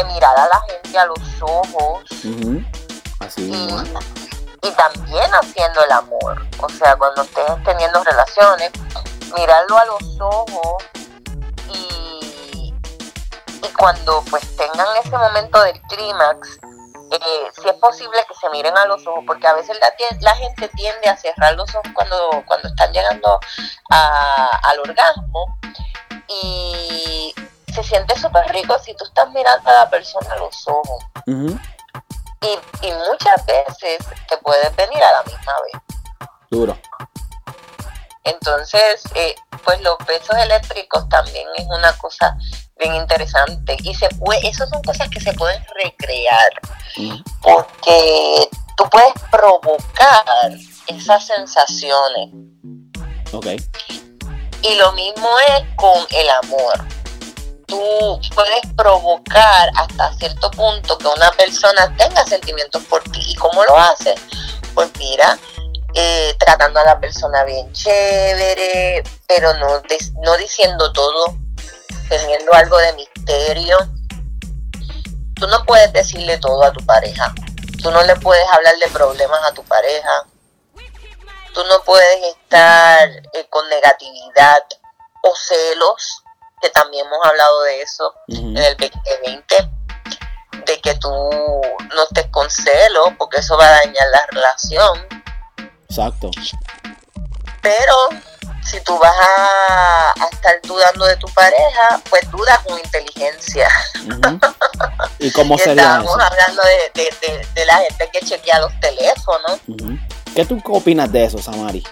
[0.07, 2.05] mirar a la gente a los ojos.
[3.21, 4.30] Así y
[4.77, 6.47] también haciendo el amor.
[6.63, 8.71] O sea, cuando estés teniendo relaciones,
[9.35, 10.85] mirarlo a los ojos
[11.69, 12.75] y,
[13.63, 16.59] y cuando pues tengan ese momento del clímax,
[17.13, 19.77] eh, si es posible que se miren a los ojos, porque a veces
[20.21, 23.41] la, gente tiende a cerrar los ojos cuando, cuando están llegando
[23.89, 25.59] al orgasmo
[26.29, 27.35] y
[27.75, 31.05] se siente súper rico si tú estás mirando a la persona a los ojos.
[32.43, 33.99] Y, y muchas veces
[34.29, 35.83] te puedes venir a la misma vez.
[36.51, 36.79] Duro.
[38.25, 42.37] Entonces, eh, pues los besos eléctricos también es una cosa
[42.79, 46.51] bien interesante y se puede, esas son cosas que se pueden recrear
[47.41, 50.51] porque tú puedes provocar
[50.87, 52.31] esas sensaciones.
[53.33, 53.47] Ok.
[54.63, 57.00] Y lo mismo es con el amor.
[57.71, 63.21] Tú puedes provocar hasta cierto punto que una persona tenga sentimientos por ti.
[63.29, 64.21] ¿Y cómo lo haces?
[64.75, 65.39] Pues mira,
[65.95, 69.81] eh, tratando a la persona bien chévere, pero no,
[70.23, 71.37] no diciendo todo,
[72.09, 73.79] teniendo algo de misterio.
[75.37, 77.33] Tú no puedes decirle todo a tu pareja.
[77.81, 80.27] Tú no le puedes hablar de problemas a tu pareja.
[81.55, 84.65] Tú no puedes estar eh, con negatividad
[85.23, 86.20] o celos,
[86.61, 89.71] que también hemos hablado de eso en el 2020,
[90.67, 95.21] de que tú no estés con celos, porque eso va a dañar la relación
[95.91, 96.31] Exacto.
[97.63, 97.95] Pero
[98.63, 99.13] si tú vas
[99.69, 103.69] a, estar dudando de tu pareja, pues duda con inteligencia.
[105.19, 106.63] ¿Y cómo sería Estábamos hablando
[106.95, 109.59] de, la gente que chequea los teléfonos.
[110.35, 111.85] ¿Qué tú opinas de eso, Samari?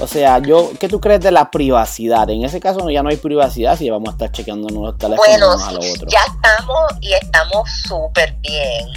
[0.00, 2.28] O sea, yo, ¿qué tú crees de la privacidad?
[2.30, 5.48] En ese caso ya no hay privacidad si vamos a estar chequeando los teléfonos bueno,
[5.48, 6.12] unos a los otros.
[6.12, 8.88] Ya estamos y estamos súper bien.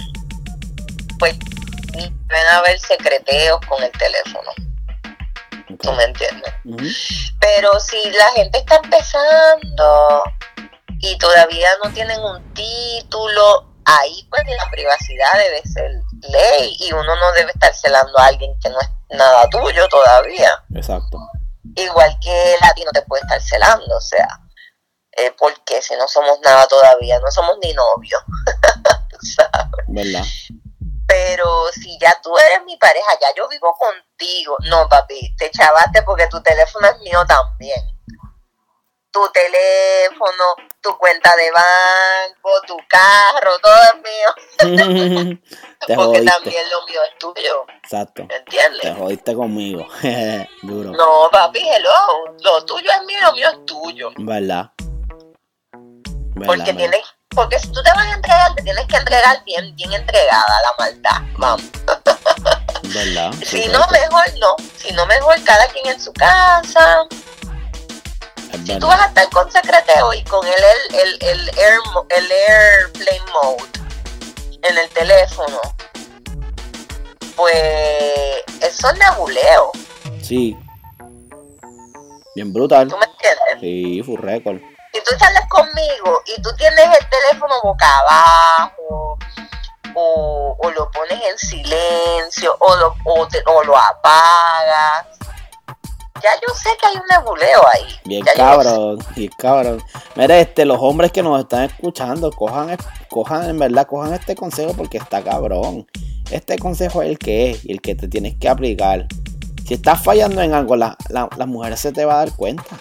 [1.18, 1.38] Pues
[1.92, 4.50] deben haber secreteos con el teléfono.
[5.80, 6.52] ¿Tú me entiendes?
[7.40, 10.22] Pero si la gente está empezando
[11.00, 15.90] y todavía no tienen un título, ahí pues la privacidad debe ser
[16.30, 20.64] ley y uno no debe estar celando a alguien que no es nada tuyo todavía.
[20.74, 21.18] Exacto.
[21.74, 24.28] Igual que el latino te puede estar celando, o sea,
[25.12, 28.22] eh, porque si no somos nada todavía, no somos ni novios.
[29.88, 30.24] ¿Verdad?
[31.06, 34.56] Pero si ya tú eres mi pareja, ya yo vivo contigo.
[34.68, 37.95] No, papi, te chavaste porque tu teléfono es mío también.
[39.16, 40.44] Tu teléfono,
[40.82, 45.38] tu cuenta de banco, tu carro, todo es mío.
[45.96, 47.64] porque también lo mío es tuyo.
[47.82, 48.26] Exacto.
[48.28, 48.82] ¿Entiendes?
[48.82, 49.86] Te jodiste conmigo.
[50.62, 50.90] Duro.
[50.90, 52.36] No, papi, hello.
[52.42, 54.10] Lo tuyo es mío, lo mío es tuyo.
[54.18, 54.70] ¿Verdad?
[56.44, 57.00] Porque tienes
[57.34, 60.84] porque si tú te vas a entregar, te tienes que entregar bien, bien entregada la
[60.84, 61.66] maldad, vamos.
[62.82, 63.32] ¿Verdad?
[63.46, 64.56] si no, mejor no.
[64.76, 67.06] Si no, mejor cada quien en su casa.
[68.64, 70.54] Si tú vas a estar con secreteo y con el,
[70.94, 73.70] el, el, air, el airplane mode
[74.62, 75.60] en el teléfono,
[77.36, 79.72] pues eso es nebuleo.
[80.22, 80.56] Sí.
[82.34, 82.88] Bien brutal.
[82.88, 83.60] ¿Tú me entiendes?
[83.60, 84.60] Sí, fue récord
[84.96, 89.18] si tú sales conmigo y tú tienes el teléfono boca abajo,
[89.94, 95.06] o, lo pones en silencio, o lo, o, lo apagas,
[96.22, 97.94] ya yo sé que hay un nebuleo ahí.
[98.04, 99.82] Bien cabrón, bien cabrón.
[100.14, 102.76] Mira, este, los hombres que nos están escuchando, cojan,
[103.08, 105.86] cojan, en verdad, cojan este consejo porque está cabrón.
[106.30, 109.06] Este consejo es el que es y el que te tienes que aplicar.
[109.66, 112.76] Si estás fallando en algo, la, la, la mujer se te va a dar cuenta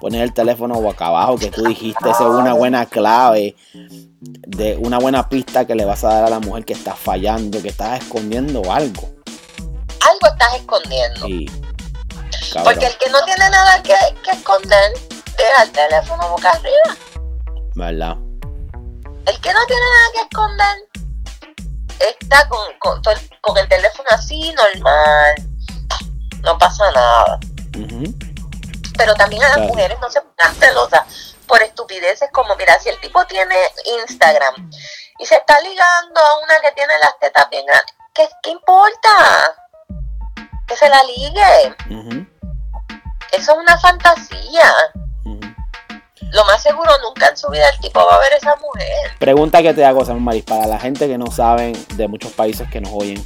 [0.00, 3.56] poner el teléfono boca abajo, que tú dijiste, esa es una buena clave,
[4.20, 7.62] de una buena pista que le vas a dar a la mujer que está fallando,
[7.62, 9.02] que estás escondiendo algo.
[10.00, 11.26] Algo estás escondiendo.
[12.62, 13.94] Porque el que no tiene nada que,
[14.30, 14.92] esconder,
[15.36, 16.96] deja el teléfono boca arriba.
[17.74, 18.16] ¿Verdad?
[19.26, 20.76] El que no tiene nada que esconder,
[22.00, 22.60] está con,
[23.40, 25.34] con, el teléfono así, normal.
[26.42, 27.38] No pasa nada
[28.96, 33.00] pero también a las mujeres no se pongan celosas por estupideces como, mira, si el
[33.00, 33.56] tipo tiene
[34.00, 34.70] Instagram
[35.18, 37.94] y se está ligando a una que tiene las tetas bien grandes,
[38.42, 39.10] ¿qué, importa?
[40.66, 41.76] Que se la ligue.
[43.36, 44.72] Eso es una fantasía.
[46.32, 49.16] Lo más seguro nunca en su vida el tipo va a ver a esa mujer.
[49.18, 52.68] Pregunta que te hago, San Maris, para la gente que no saben de muchos países
[52.70, 53.24] que nos oyen.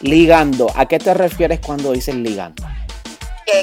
[0.00, 2.64] Ligando, ¿a qué te refieres cuando dices ligando?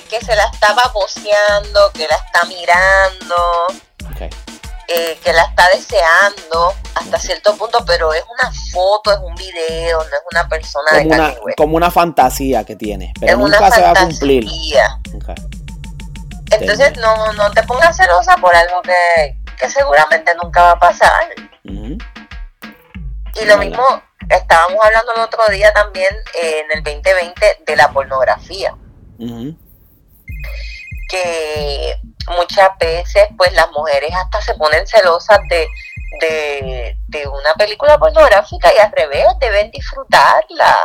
[0.10, 3.36] que, se la estaba boceando, que la está mirando,
[4.88, 10.00] eh, que la está deseando hasta cierto punto, pero es una foto, es un video,
[10.00, 13.82] no es una persona como de una, Como una fantasía que tiene, pero nunca se
[13.82, 14.46] va a cumplir.
[16.52, 21.28] Entonces no, no te pongas celosa por algo que, seguramente nunca va a pasar.
[21.64, 23.84] Y lo mismo,
[24.30, 28.76] Estábamos hablando el otro día también, eh, en el 2020, de la pornografía.
[31.10, 31.96] Que
[32.36, 35.68] muchas veces, pues las mujeres hasta se ponen celosas de,
[36.20, 40.78] de, de una película pornográfica y al revés, deben disfrutarla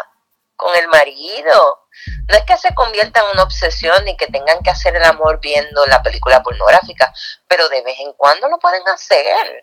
[0.55, 1.82] con el marido.
[2.29, 5.41] No es que se convierta en una obsesión ni que tengan que hacer el amor
[5.41, 7.13] viendo la película pornográfica,
[7.49, 9.63] pero de vez en cuando lo pueden hacer.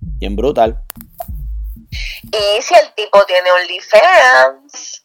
[0.00, 0.80] Bien brutal.
[2.22, 5.02] Y si el tipo tiene OnlyFans,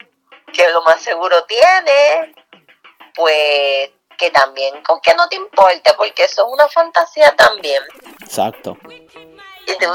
[0.54, 2.34] que lo más seguro tiene,
[3.16, 7.82] pues que también con que no te importe, porque eso es una fantasía también.
[8.22, 8.78] Exacto.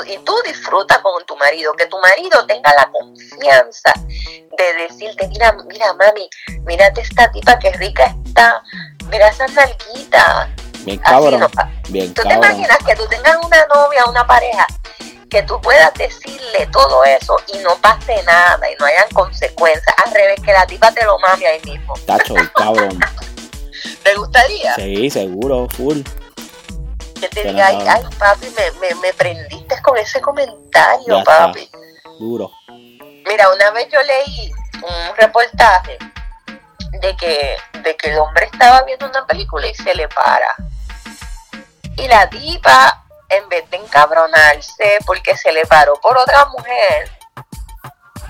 [0.07, 5.53] Y, tú disfrutas con tu marido, que tu marido tenga la confianza de decirte, mira,
[5.67, 6.29] mira mami,
[6.67, 8.63] mírate esta tipa que rica está,
[9.11, 10.51] mira esa salguita.
[10.81, 11.51] Bien cabrón.
[11.89, 14.67] Bien ¿Tú te imaginas que tú tengas una novia, una pareja,
[15.31, 19.97] que tú puedas decirle todo eso y no pase nada y no hayan consecuencias?
[20.05, 21.95] Al revés, que la tipa te lo mame ahí mismo.
[22.07, 22.99] Tacho, cabrón.
[24.03, 24.75] ¿Te gustaría?
[24.75, 26.01] Sí, seguro, full.
[27.21, 31.71] Que te diga, ay, ay, papi, me, me, me, prendiste con ese comentario, papi.
[32.19, 32.51] Duro.
[32.69, 35.99] Mira, una vez yo leí un reportaje
[37.01, 40.55] de que, de que el hombre estaba viendo una película y se le para.
[41.97, 47.11] Y la tipa, en vez de encabronarse porque se le paró por otra mujer,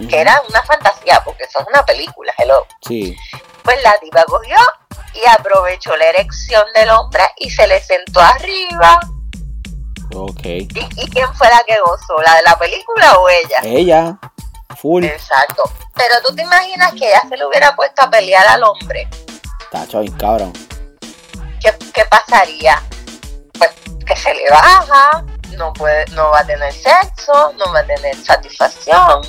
[0.08, 2.66] que era una fantasía, porque eso es una película, hello.
[2.86, 3.16] Sí.
[3.62, 4.56] Pues la tipa cogió
[5.14, 9.00] y aprovechó la erección del hombre y se le sentó arriba.
[10.14, 10.44] Ok.
[10.44, 12.20] ¿Y, quién fue la que gozó?
[12.24, 13.60] ¿La de la película o ella?
[13.62, 14.18] Ella.
[14.76, 15.04] Full.
[15.04, 15.64] Exacto.
[15.94, 19.08] Pero tú te imaginas que ella se le hubiera puesto a pelear al hombre.
[19.70, 20.52] Tacho, bien cabrón.
[21.60, 22.82] ¿Qué, ¿Qué pasaría?
[23.58, 23.70] Pues
[24.04, 25.24] que se le baja,
[25.56, 29.22] no puede, no va a tener sexo, no va a tener satisfacción.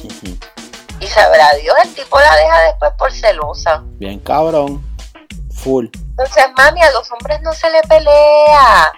[1.03, 3.83] Y sabrá Dios, el tipo la deja después por celosa.
[3.97, 4.81] Bien cabrón.
[5.53, 5.87] Full.
[5.93, 8.91] Entonces, mami, a los hombres no se le pelea.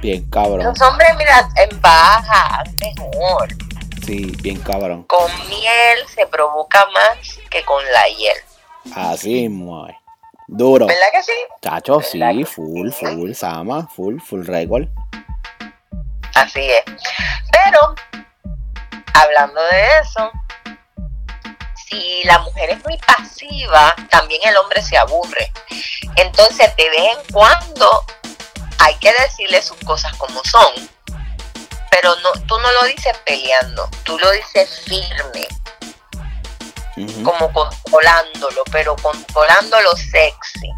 [0.00, 0.64] Bien cabrón.
[0.64, 3.48] Los hombres, mira, en baja, mejor.
[4.06, 5.02] Sí, bien cabrón.
[5.02, 8.36] Con miel se provoca más que con la hiel.
[8.96, 9.94] Así, muy
[10.48, 10.86] Duro.
[10.86, 11.32] ¿Verdad que sí?
[11.60, 14.88] Chacho, sí, full, full, Sama, full, full record.
[16.34, 16.84] Así es.
[17.52, 17.94] Pero,
[19.12, 20.30] hablando de eso,
[21.90, 25.52] si la mujer es muy pasiva, también el hombre se aburre.
[26.16, 28.04] Entonces, de vez en cuando
[28.78, 30.72] hay que decirle sus cosas como son.
[31.90, 35.46] Pero no, tú no lo dices peleando, tú lo dices firme.
[37.24, 40.70] Como controlándolo, pero controlándolo sexy.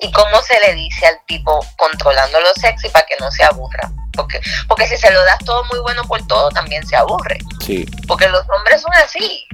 [0.00, 3.90] ¿Y cómo se le dice al tipo controlándolo sexy para que no se aburra?
[4.14, 7.38] Porque, porque si se lo das todo muy bueno por todo, también se aburre.
[7.64, 7.86] Sí.
[8.08, 9.46] Porque los hombres son así.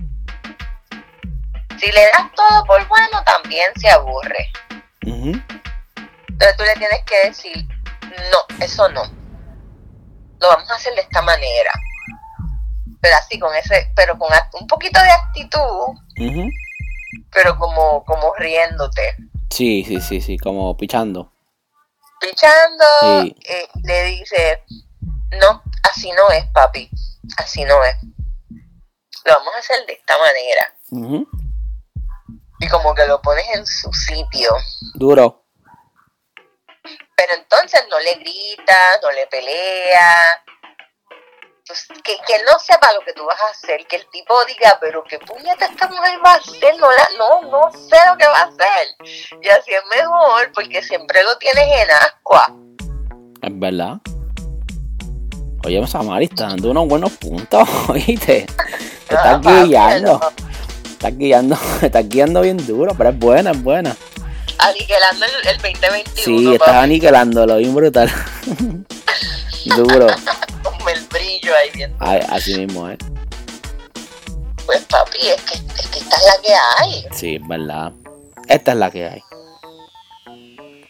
[1.81, 4.51] Si le das todo por bueno, también se aburre.
[5.03, 7.69] Entonces tú le tienes que decir,
[8.33, 9.03] no, eso no.
[10.41, 11.73] Lo vamos a hacer de esta manera.
[13.01, 14.29] Pero así, con ese, pero con
[14.61, 16.49] un poquito de actitud,
[17.31, 19.17] pero como, como riéndote.
[19.51, 21.33] Sí, sí, sí, sí, como pichando.
[22.21, 24.65] Pichando, eh, le dice,
[25.41, 26.91] no, así no es, papi,
[27.37, 27.97] así no es.
[29.25, 31.48] Lo vamos a hacer de esta manera
[32.61, 34.51] y como que lo pones en su sitio.
[34.95, 35.45] Duro.
[37.17, 40.41] Pero entonces no le gritas, no le peleas.
[41.67, 44.79] Pues, que, que no sepa lo que tú vas a hacer, que el tipo diga,
[44.81, 48.27] pero qué puñeta esta mujer va a hacer, no, la, no, no sé lo que
[48.27, 48.89] va a hacer.
[49.43, 52.47] Y así es mejor, porque siempre lo tienes en ascua.
[53.43, 53.99] Es verdad.
[55.67, 58.47] Oye, Samari está dando unos buenos puntos, oíste.
[59.07, 60.21] Te estás guiando.
[60.99, 63.97] Está guiando, está guiando bien duro, pero es buena, es buena.
[64.59, 66.11] Aniquilando el, el 2021.
[66.17, 68.11] Sí, estás aniquilándolo, bien brutal.
[69.77, 70.09] duro.
[70.65, 71.95] Como el brillo ahí bien.
[72.01, 72.99] Ay, así mismo, eh.
[74.67, 77.07] Pues papi, es que, es que esta es la que hay.
[77.13, 77.93] Sí, es verdad.
[78.49, 79.23] Esta es la que hay.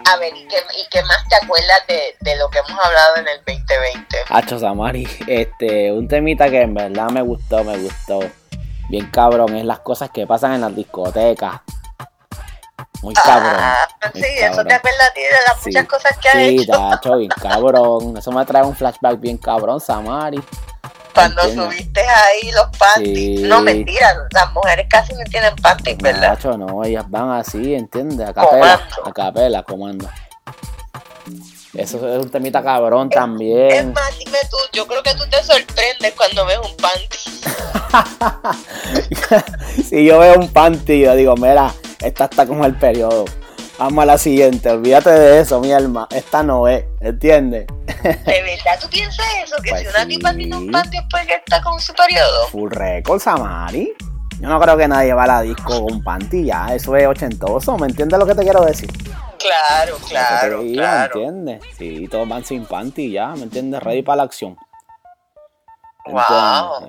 [0.06, 3.16] A ver, ¿y qué, y qué más te acuerdas de, de, lo que hemos hablado
[3.16, 4.16] en el 2020?
[4.30, 8.20] Hacho Samari, este, un temita que en verdad me gustó, me gustó
[8.88, 11.60] bien cabrón, es las cosas que pasan en las discotecas.
[13.02, 13.52] Muy cabrón.
[13.54, 16.60] Ah, sí, eso te acuerda a ti de las muchas cosas que has hecho.
[16.62, 18.16] Sí, tacho, bien cabrón.
[18.16, 20.42] Eso me trae un flashback bien cabrón, Samari.
[21.14, 23.40] Cuando subiste ahí los panties.
[23.42, 26.34] No, mentira, las mujeres casi no tienen panties, ¿verdad?
[26.34, 28.28] Tacho, no, ellas van así, ¿entiendes?
[28.28, 30.08] A capela, a capela, comando.
[31.74, 33.70] Eso es un temita cabrón también.
[33.70, 37.18] Es más, dime tú, yo creo que tú te sorprendes cuando ves un panty.
[39.88, 43.24] si yo veo un panty, yo digo, mira, esta está como el periodo.
[43.78, 46.08] Vamos a la siguiente, olvídate de eso, mi alma.
[46.10, 47.66] Esta no es, ¿entiendes?
[48.02, 49.56] ¿De verdad tú piensas eso?
[49.62, 52.48] Que pues si una tipa tiene un panty es porque está con su periodo.
[52.48, 53.92] Full record, Samari.
[54.40, 57.76] Yo no creo que nadie va a la disco con panty ya, eso es ochentoso,
[57.76, 58.88] ¿me entiendes lo que te quiero decir?
[59.38, 61.20] Claro, claro, claro.
[61.20, 61.62] ¿Me entiendes?
[61.76, 63.82] Sí, todos van sin panty ya, ¿me entiendes?
[63.82, 64.56] Ready para la acción.
[66.06, 66.86] Wow.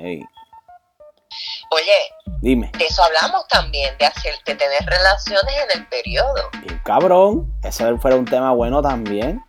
[1.72, 2.72] Oye, dime.
[2.78, 6.50] De eso hablamos también, de hacerte tener relaciones en el periodo.
[6.64, 9.44] Y cabrón, eso fuera un tema bueno también.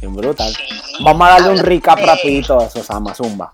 [0.00, 0.52] Bien brutal.
[1.04, 3.50] Vamos a darle un recap rapidito a esos Zumba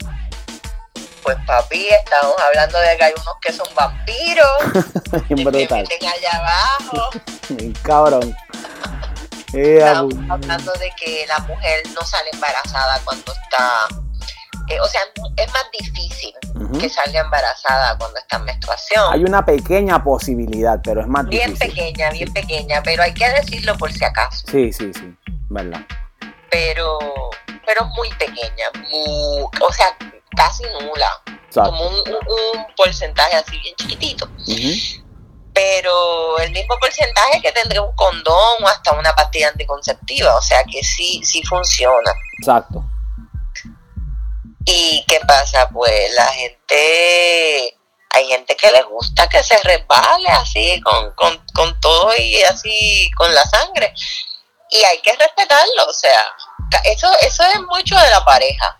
[1.26, 5.26] pues papi, estamos hablando de que hay unos que son vampiros.
[5.28, 5.84] Bien brutal.
[5.88, 7.10] Que allá abajo.
[7.82, 8.36] cabrón.
[9.52, 13.88] estamos hablando de que la mujer no sale embarazada cuando está.
[14.68, 15.00] Eh, o sea,
[15.36, 16.32] es más difícil
[16.78, 19.12] que salga embarazada cuando está en menstruación.
[19.12, 21.74] Hay una pequeña posibilidad, pero es más bien difícil.
[21.74, 24.46] Bien pequeña, bien pequeña, pero hay que decirlo por si acaso.
[24.50, 25.16] Sí, sí, sí,
[25.48, 25.80] verdad.
[26.50, 26.98] Pero,
[27.66, 28.66] pero muy pequeña,
[29.60, 29.86] o sea,
[30.36, 31.10] casi nula,
[31.52, 32.04] como un,
[32.76, 34.28] porcentaje así bien chiquitito.
[35.52, 40.62] Pero el mismo porcentaje que tendría un condón o hasta una pastilla anticonceptiva, o sea
[40.64, 42.12] que sí, sí funciona.
[42.38, 42.84] Exacto.
[44.66, 45.68] ¿Y qué pasa?
[45.68, 47.78] Pues la gente,
[48.10, 51.14] hay gente que le gusta que se resbale así con,
[51.54, 53.94] con, todo y así con la sangre.
[54.70, 56.20] Y hay que respetarlo, o sea,
[56.84, 58.76] eso, eso es mucho de la pareja.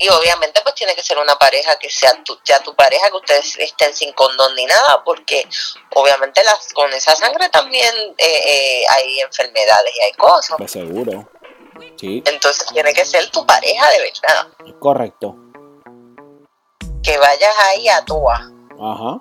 [0.00, 3.16] Y obviamente pues tiene que ser una pareja que sea tu, ya tu pareja, que
[3.16, 5.48] ustedes estén sin condón ni nada, porque
[5.94, 10.56] obviamente las, con esa sangre también eh, eh, hay enfermedades y hay cosas.
[10.58, 11.28] Pues seguro.
[11.96, 12.22] Sí.
[12.26, 14.76] Entonces tiene que ser tu pareja de verdad.
[14.78, 15.36] Correcto.
[17.02, 19.20] Que vayas ahí a tu Ajá.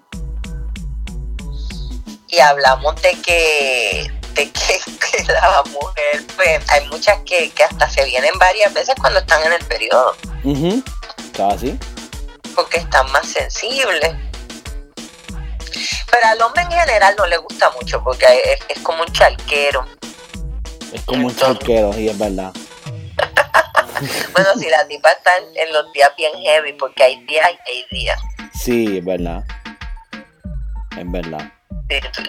[2.30, 4.82] Y hablamos de que que,
[5.28, 9.66] la mujer, pues, hay muchas que, hasta se vienen varias veces cuando están en el
[9.66, 10.16] periodo.
[11.36, 11.78] Casi.
[12.56, 14.16] Porque están más sensibles.
[16.12, 18.26] Pero al hombre en general no le gusta mucho porque
[18.70, 19.86] es, como un charquero.
[20.94, 22.54] Es como un charquero, y es verdad.
[24.34, 27.86] bueno, si la tipa está en, los días bien heavy, porque hay días y hay
[27.92, 28.20] días.
[28.54, 29.44] Sí, es verdad.
[30.98, 31.52] Es verdad.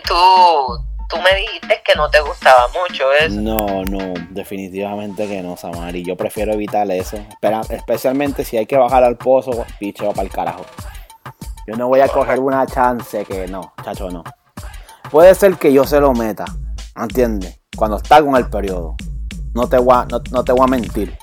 [0.06, 3.40] tú, tú me dijiste que no te gustaba mucho eso.
[3.40, 6.04] No, no, definitivamente que no, Samari.
[6.04, 7.18] Yo prefiero evitar eso.
[7.70, 10.64] especialmente si hay que bajar al pozo, picheo para el carajo.
[11.66, 14.24] Yo no voy a coger una chance que no, chacho, no.
[15.10, 16.44] Puede ser que yo se lo meta,
[16.96, 17.57] ¿entiendes?
[17.78, 18.96] Cuando está con el periodo.
[19.54, 21.16] No te voy a, no, te voy a mentir.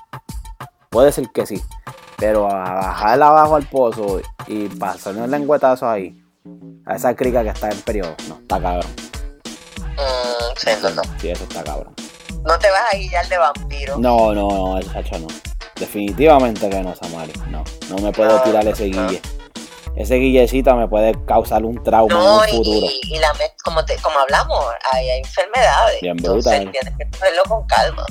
[0.90, 1.62] Puede ser que sí.
[2.18, 6.18] Pero a bajarla abajo al pozo y pasarme el lengüetazo ahí,
[6.86, 8.90] a esa crica que está en periodo, no, está cabrón.
[9.96, 11.02] Mm, sí, no, no.
[11.20, 11.94] Sí, eso está cabrón.
[12.46, 13.98] No te vas a guillar de vampiro.
[13.98, 15.28] No, no, no, el chacho no.
[15.78, 17.34] Definitivamente que no, Samari.
[17.50, 19.22] No, no me puedo tirar ese guille.
[19.96, 22.88] Ese guillecito me puede causar un trauma en un futuro.
[23.04, 23.32] Y, la,
[23.64, 26.02] como, te, como hablamos, hay, enfermedades.
[26.02, 26.70] Bien brutal.
[26.72, 28.06] tienes que cogerlo con calma.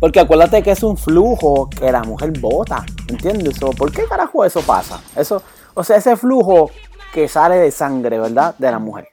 [0.00, 3.58] Porque acuérdate que es un flujo que la mujer bota, ¿entiendes?
[3.58, 5.00] ¿Por qué carajo eso pasa?
[5.16, 5.42] Eso,
[5.74, 6.70] o sea, ese flujo
[7.12, 8.54] que sale de sangre, ¿verdad?
[8.58, 9.08] De la mujer.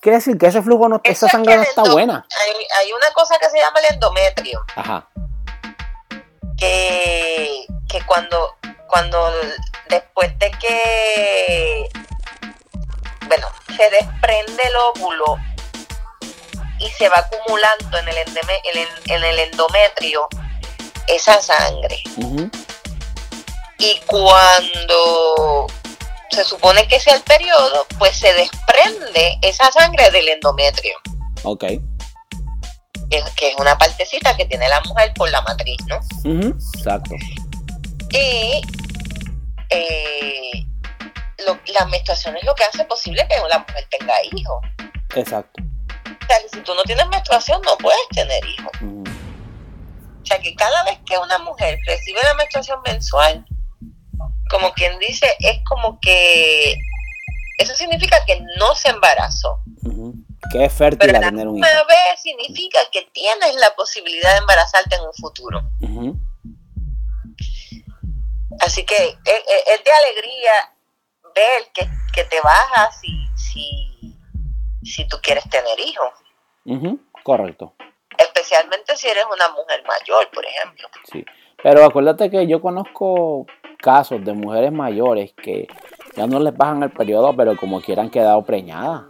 [0.00, 2.26] Quiere decir que ese flujo, no, esa sangre no está buena.
[2.80, 4.60] Hay, una cosa que se llama el endometrio.
[4.76, 5.08] Ajá.
[6.58, 8.56] Que, que cuando,
[8.94, 9.28] cuando
[9.88, 11.88] después de que,
[13.26, 15.36] bueno, se desprende el óvulo
[16.78, 18.16] y se va acumulando en el,
[19.06, 20.28] en el endometrio
[21.08, 22.00] esa sangre.
[23.78, 25.66] Y cuando
[26.30, 30.94] se supone que sea el periodo, pues se desprende esa sangre del endometrio.
[31.42, 31.64] Ok.
[33.10, 35.98] Que, es una partecita que tiene la mujer por la matriz, ¿no?
[36.46, 37.16] Exacto.
[38.10, 38.62] Y
[39.74, 40.66] eh,
[41.72, 44.64] la menstruación es lo que hace posible que la mujer tenga hijos.
[45.14, 45.62] Exacto.
[45.62, 48.72] O sea, que si tú no tienes menstruación no puedes tener hijos.
[48.82, 53.44] O sea, que cada vez que una mujer recibe la menstruación mensual,
[54.50, 56.76] como quien dice, es como que
[57.58, 59.60] eso significa que no se embarazó.
[60.50, 61.66] Que es fértil a tener un hijo.
[61.66, 65.62] vez significa que tienes la posibilidad de embarazarte en un futuro.
[68.60, 70.52] Así que es, de alegría
[71.34, 74.16] ver que, que te bajas si, si,
[74.82, 76.12] si tú quieres tener hijos.
[77.22, 77.74] Correcto.
[78.16, 80.88] Especialmente si eres una mujer mayor, por ejemplo.
[81.10, 81.24] Sí.
[81.62, 83.46] Pero acuérdate que yo conozco
[83.78, 85.66] casos de mujeres mayores que
[86.16, 89.04] ya no les bajan el periodo, pero como quieran quedado preñadas.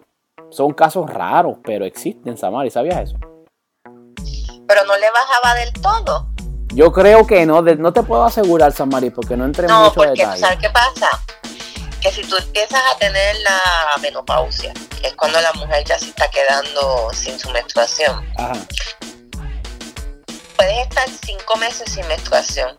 [0.51, 3.17] Son casos raros, pero existen, Samari, ¿sabías eso?
[4.67, 6.34] Pero no le bajaba del todo.
[6.75, 10.23] Yo creo que no, no te puedo asegurar, Samari, porque no entré en mucho porque,
[10.37, 11.09] ¿Sabes qué pasa?
[12.01, 13.61] Que si tú empiezas a tener la
[14.03, 18.27] menopausia, es cuando la mujer ya se está quedando sin su menstruación.
[18.37, 18.55] Ajá.
[20.57, 22.77] Puedes estar cinco meses sin menstruación.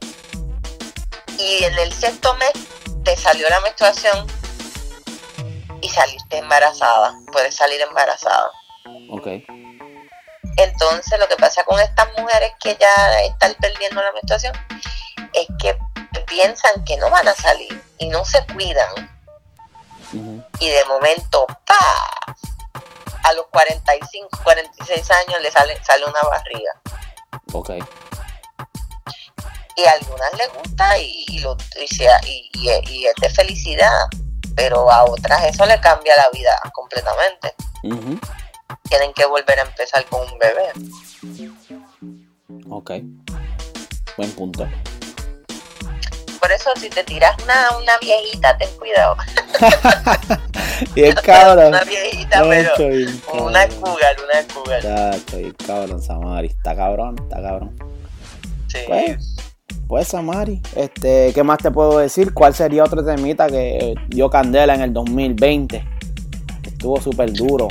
[1.39, 2.51] Y en el sexto mes
[3.05, 4.27] te salió la menstruación
[5.81, 7.13] y saliste embarazada.
[7.31, 8.51] Puedes salir embarazada.
[9.09, 9.27] Ok.
[10.57, 14.53] Entonces lo que pasa con estas mujeres que ya están perdiendo la menstruación
[15.33, 15.77] es que
[16.27, 19.15] piensan que no van a salir y no se cuidan.
[20.59, 22.35] Y de momento, ¡pa!
[23.23, 26.71] A los 45, 46 años le sale, sale una barriga.
[27.53, 27.71] Ok.
[29.77, 34.07] Y a algunas les gusta y, lo, y, y, es de felicidad,
[34.55, 37.53] pero a otras eso le cambia la vida completamente
[38.89, 40.71] tienen que volver a empezar con un bebé.
[42.69, 42.91] Ok.
[44.17, 44.67] Buen punto.
[46.39, 49.17] Por eso si te tiras una, una viejita, ten cuidado.
[50.95, 51.69] y es cabrón.
[51.69, 54.81] Una viejita, pero una cougar, una cougar.
[54.81, 56.47] Chacho, y cabrón, Samari.
[56.47, 57.75] Está cabrón, está cabrón.
[58.67, 58.77] Sí.
[58.87, 59.35] Pues,
[59.87, 62.33] pues, Samari, este, ¿qué más te puedo decir?
[62.33, 65.83] ¿Cuál sería otro temita que dio candela en el 2020?
[66.63, 67.67] Estuvo súper duro.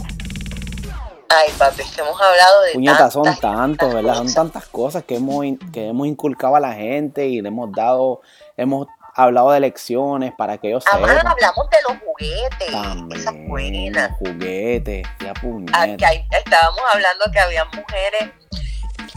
[1.36, 4.14] Ay, papi, que hemos hablado de Puñetas, son tantos, ¿verdad?
[4.14, 8.20] Son tantas cosas que hemos, que hemos inculcado a la gente y le hemos dado,
[8.56, 11.26] hemos hablado de elecciones para que ellos Además, sepan.
[11.28, 14.10] hablamos de los juguetes, También, esas buenas.
[14.18, 15.32] Juguetes, ya
[15.72, 15.86] ah,
[16.30, 18.30] estábamos hablando que había mujeres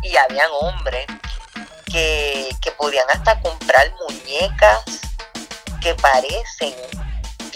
[0.04, 1.06] y habían hombres
[1.86, 4.84] que, que podían hasta comprar muñecas
[5.82, 6.74] que parecen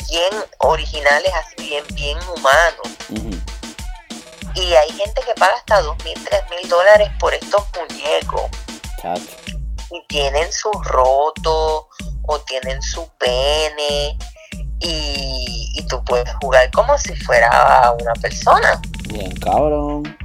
[0.10, 3.51] bien originales, así bien, bien humanos.
[4.56, 8.44] Y hay gente que paga hasta dos mil, tres mil dólares por estos muñecos.
[9.92, 11.88] Y tienen su roto
[12.24, 14.18] o tienen su pene
[14.80, 18.82] y, y tú puedes jugar como si fuera una persona.
[19.10, 20.18] Bien, cabrón.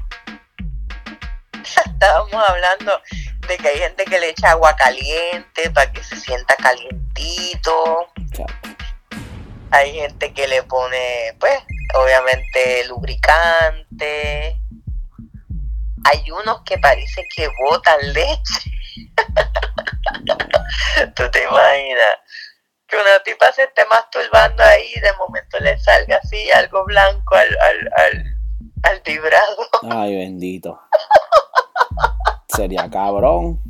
[1.85, 3.01] Estábamos hablando
[3.49, 8.09] de que hay gente que le echa agua caliente para que se sienta calientito.
[9.71, 11.59] Hay gente que le pone, pues,
[11.95, 14.61] obviamente lubricante.
[16.05, 18.71] Hay unos que parece que botan leche.
[21.17, 22.17] ¿Tú te imaginas?
[22.87, 27.35] Que una tipa se esté masturbando ahí y de momento le salga así algo blanco
[27.35, 28.25] al, al, al,
[28.85, 29.69] al vibrado.
[29.91, 30.81] Ay, bendito.
[32.49, 33.61] Sería cabrón.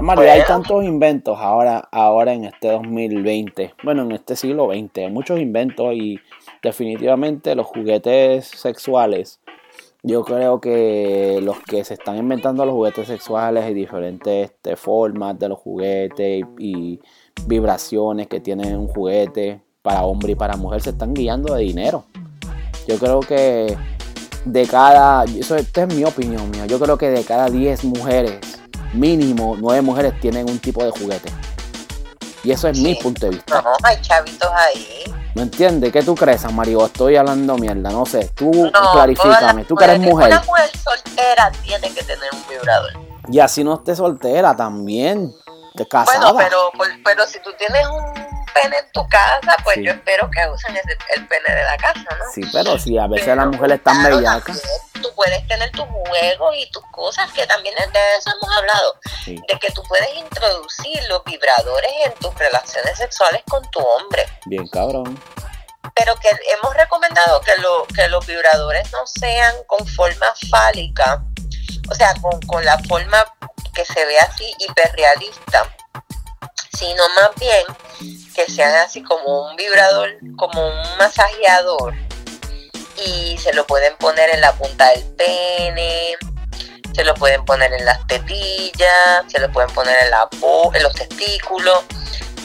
[0.00, 5.10] María, hay tantos inventos ahora, ahora en este 2020, bueno, en este siglo XX, hay
[5.10, 6.18] muchos inventos y
[6.62, 9.40] definitivamente los juguetes sexuales,
[10.04, 15.38] yo creo que los que se están inventando los juguetes sexuales y diferentes este, formas
[15.38, 17.00] de los juguetes y,
[17.46, 22.04] vibraciones que tiene un juguete para hombre y para mujer se están guiando de dinero.
[22.86, 23.74] Yo creo que
[24.44, 28.61] de cada, eso esta es mi opinión mía, yo creo que de cada 10 mujeres,
[28.92, 31.30] mínimo 9 mujeres tienen un tipo de juguete.
[32.44, 33.62] Y eso es mi punto de vista.
[33.62, 35.92] No, hay chavitos ahí ¿Me entiendes?
[35.92, 36.84] ¿Qué tú crees, Mario?
[36.84, 38.30] Estoy hablando mierda, no sé.
[38.34, 39.64] Tú clarifícame.
[39.64, 40.28] Tú que eres mujer.
[40.28, 42.90] Una mujer soltera tiene que tener un vibrador.
[43.28, 45.34] Y así no esté soltera también.
[45.74, 46.32] Te casada.
[46.32, 50.48] Bueno, pero, pero si tú tienes un pene en tu casa, pues yo espero que
[50.48, 52.24] usen el pene de la casa, ¿no?
[52.32, 54.62] Sí, pero si a veces las mujeres están claro, bellacas.
[55.00, 58.96] Tú puedes tener tus juegos y tus cosas, que también de eso hemos hablado.
[59.26, 64.26] De que tú puedes introducir los vibradores en tus relaciones sexuales con tu hombre.
[64.46, 65.20] Bien, cabrón.
[65.94, 71.22] Pero que hemos recomendado que, lo, que los vibradores no sean con forma fálica,
[71.90, 73.24] o sea, con, con la forma
[73.74, 75.68] que se ve así hiperrealista
[76.76, 77.64] sino más bien
[78.34, 81.94] que sean así como un vibrador, como un masajeador
[83.06, 86.16] y se lo pueden poner en la punta del pene,
[86.94, 90.28] se lo pueden poner en las tetillas, se lo pueden poner en, la
[90.74, 91.84] en los testículos,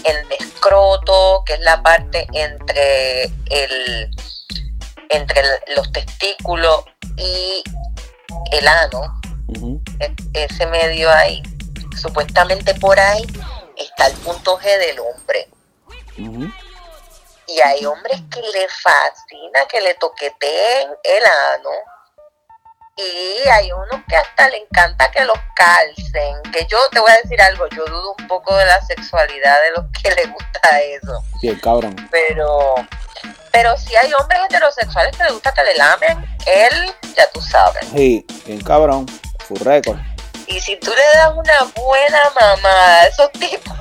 [0.03, 4.09] en el escroto, que es la parte entre el
[5.09, 5.41] entre
[5.75, 6.83] los testículos
[7.15, 7.63] y
[8.51, 9.21] el ano,
[9.99, 11.41] e-, ese medio ahí,
[11.95, 13.25] supuestamente por ahí
[13.97, 15.47] está el punto G del hombre.
[17.47, 21.23] Y hay hombres que le fascina que le toqueteen el
[21.55, 21.69] ano
[22.97, 26.41] y hay unos que hasta le encanta que los calcen.
[26.51, 29.81] Que yo te voy a decir algo, yo dudo un poco de la sexualidad de
[29.81, 31.23] los que le gusta eso.
[31.41, 31.95] Bien, cabrón.
[32.11, 32.75] Pero,
[33.51, 37.85] pero si hay hombres heterosexuales que le gusta que le lamen, él, ya tú sabes.
[37.95, 39.05] Sí, bien cabrón,
[39.47, 39.97] full récord.
[40.47, 43.77] Y si tú le das una buena mamada a esos tipos,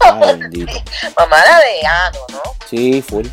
[1.18, 2.42] mamada de ano, ¿no?
[2.68, 3.26] Sí, full.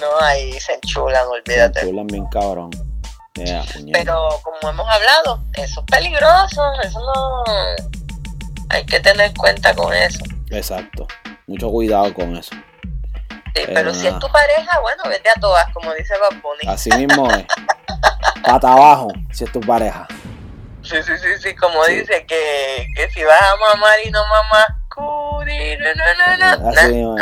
[0.00, 1.80] No, ahí se enchulan, olvídate.
[1.80, 2.70] Se enchulan bien cabrón.
[3.92, 7.44] Pero como hemos hablado, eso es peligroso, eso no...
[8.70, 10.24] Hay que tener cuenta con eso.
[10.50, 11.06] Exacto,
[11.46, 12.54] mucho cuidado con eso.
[13.54, 17.30] Sí, pero, si es tu pareja, bueno, vete a todas, como dice Bob Así mismo
[17.30, 17.44] es.
[18.44, 20.06] Pata abajo, si es tu pareja.
[20.82, 24.66] Sí, sí, sí, sí, como dice que, que si vas a mamar y no mamas,
[24.96, 26.68] curi, no, no, no, no.
[26.70, 27.16] Así mismo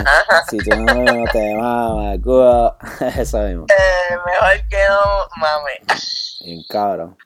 [0.49, 2.18] Si tú no, te mamas,
[3.18, 3.66] eso mismo.
[3.68, 5.01] Eh, mejor que no
[5.37, 6.39] mames.
[6.45, 7.16] Bien cabrón.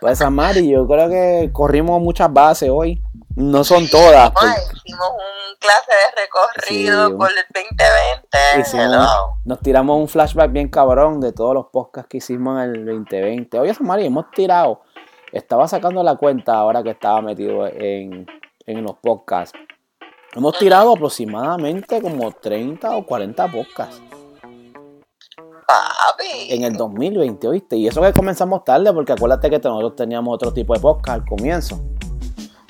[0.00, 3.02] Pues Amari, yo creo que corrimos muchas bases hoy.
[3.36, 4.30] No son todas.
[4.32, 4.72] Pues.
[4.84, 9.28] Hicimos un clase de recorrido por el 2020.
[9.44, 13.60] nos tiramos un flashback bien cabrón de todos los podcasts que hicimos en el 2020.
[13.60, 14.82] Oye, Samari, hemos tirado
[15.32, 18.26] estaba sacando la cuenta ahora que estaba metido en,
[18.76, 19.58] los podcasts.
[20.34, 24.02] Hemos tirado aproximadamente como 30 o 40 podcasts.
[26.48, 27.76] En el 2020, ¿oíste?
[27.76, 31.26] Y eso que comenzamos tarde, porque acuérdate que nosotros teníamos otro tipo de podcast al
[31.26, 31.80] comienzo.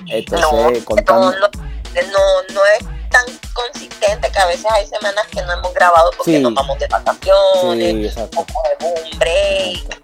[0.07, 1.31] Entonces, contando...
[1.31, 6.39] no, no, es tan consistente que a veces hay semanas que no hemos grabado porque
[6.39, 9.99] nos vamos de vacaciones, sí, un break.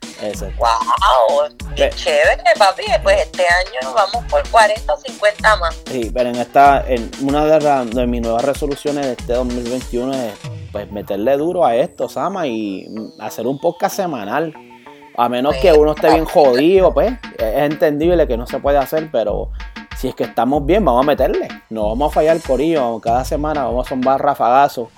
[0.57, 1.49] ¡Wow!
[1.75, 2.83] ¡Qué chévere, papi!
[3.03, 5.75] Pues este año vamos por 40 o 50 más.
[5.91, 10.33] Sí, pero en esta, en una de, de mis nuevas resoluciones de este 2021 es
[10.71, 12.87] pues meterle duro a esto, Sama, y
[13.19, 14.53] hacer un podcast semanal.
[15.17, 19.09] A menos que uno esté bien jodido, pues es entendible que no se puede hacer,
[19.11, 19.51] pero
[20.05, 21.47] si es que estamos bien, vamos a meterle.
[21.71, 22.99] No vamos a fallar corillo.
[22.99, 24.89] Cada semana vamos a zumbar rafagazos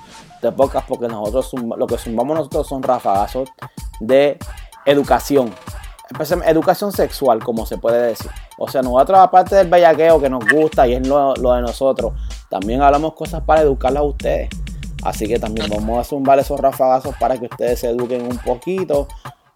[0.42, 3.48] de podcast porque nosotros lo que zumbamos nosotros son rafagazos
[4.02, 4.38] de
[4.86, 5.54] educación.
[6.46, 8.30] Educación sexual, como se puede decir.
[8.58, 12.12] O sea, nosotros, aparte del bellaqueo que nos gusta y es lo, de nosotros,
[12.50, 14.50] también hablamos cosas para educarlas a ustedes.
[15.04, 19.08] Así que también vamos a zumbar esos rafagazos para que ustedes se eduquen un poquito.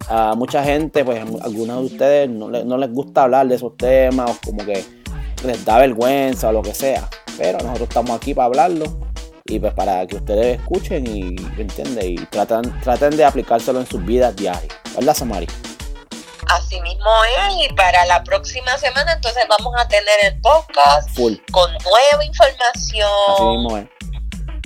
[0.08, 4.32] A mucha gente, pues algunos de ustedes no, no les gusta hablar de esos temas,
[4.32, 5.01] o como que
[5.44, 7.10] les da vergüenza o lo que sea.
[7.38, 8.86] Pero nosotros estamos aquí para hablarlo
[9.46, 14.04] y pues para que ustedes escuchen y entiende y traten, traten de aplicárselo en sus
[14.06, 14.76] vidas diarias.
[14.96, 15.48] ¿Verdad, Samari?
[16.48, 21.10] Así mismo es, y para la próxima semana entonces vamos a tener el podcast
[21.52, 23.10] con nueva información.
[23.34, 23.88] Así mismo es.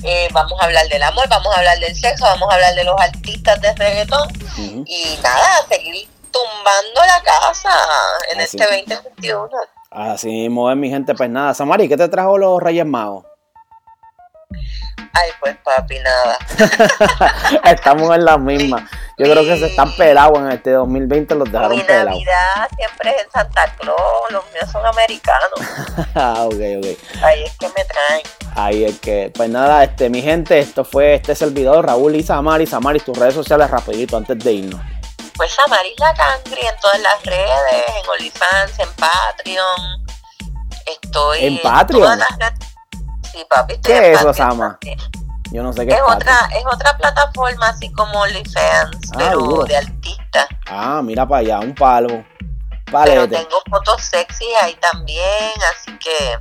[0.04, 2.84] Eh, vamos a hablar del amor, vamos a hablar del sexo, vamos a hablar de
[2.84, 4.30] los artistas de reggaetón
[4.86, 7.72] y nada, seguir tumbando la casa
[8.32, 9.50] en este 2021.
[9.96, 11.16] Así es, mi gente.
[11.16, 13.26] Pues nada, Samari, ¿qué te trajo los Reyes Magos?
[15.14, 16.38] Ay, pues papi, nada.
[17.64, 18.90] Estamos en la misma.
[19.18, 22.20] Yo creo que se están pelados en este 2020, los dejaron pelados.
[22.20, 25.52] Mi Navidad siempre es en Santa Claus, los míos son americanos.
[26.16, 27.24] ah, ok, ok.
[27.24, 28.24] Ahí es que me traen.
[28.56, 32.68] Ahí es que, pues nada, este, mi gente, esto fue este servidor, Raúl y Samari.
[32.68, 34.82] Samari, tus redes sociales rapidito antes de irnos.
[35.38, 40.06] Pues Samari La Cangri en todas las redes, en OnlyFans, en Patreon.
[40.86, 42.20] Estoy en Patreon.
[43.32, 43.78] Sí, papi.
[43.84, 44.80] ¿Qué es eso, Sama?
[45.52, 46.02] Yo no sé qué es.
[46.08, 50.48] otra, es otra plataforma así como OnlyFans, ah, pero de artista.
[50.68, 52.26] Ah, mira para allá, un palo.
[53.04, 56.40] Pero tengo fotos sexy ahí también, así que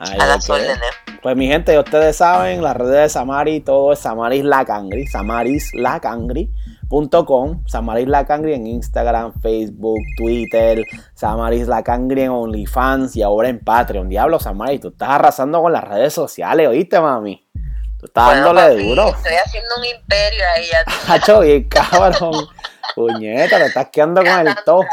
[0.00, 0.90] a las órdenes.
[1.22, 5.70] Pues mi gente, ustedes saben, las redes de Samari, todo es Samaris La Cangri, Samaris
[5.74, 6.50] La Cangri.
[6.92, 10.84] .com, Samaris La Cangri en Instagram, Facebook, Twitter,
[11.14, 14.08] Samaris La Cangri en OnlyFans y ahora en Patreon.
[14.08, 17.48] Diablo, Samaris, tú estás arrasando con las redes sociales, ¿oíste, mami?
[17.98, 19.08] Tú estás dándole duro.
[19.08, 20.68] Estoy haciendo un imperio ahí.
[21.08, 22.48] Hacho, bien cabrón.
[22.94, 24.84] Puñeta, te estás quedando con el top.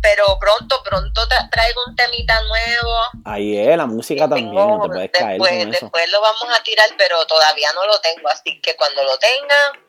[0.00, 2.94] Pero pronto, pronto traigo un temita nuevo.
[3.24, 5.68] Ahí es, la música también, no te puedes caer con eso.
[5.68, 8.28] Después lo vamos a tirar, pero todavía no lo tengo.
[8.30, 9.83] Así que cuando lo tenga,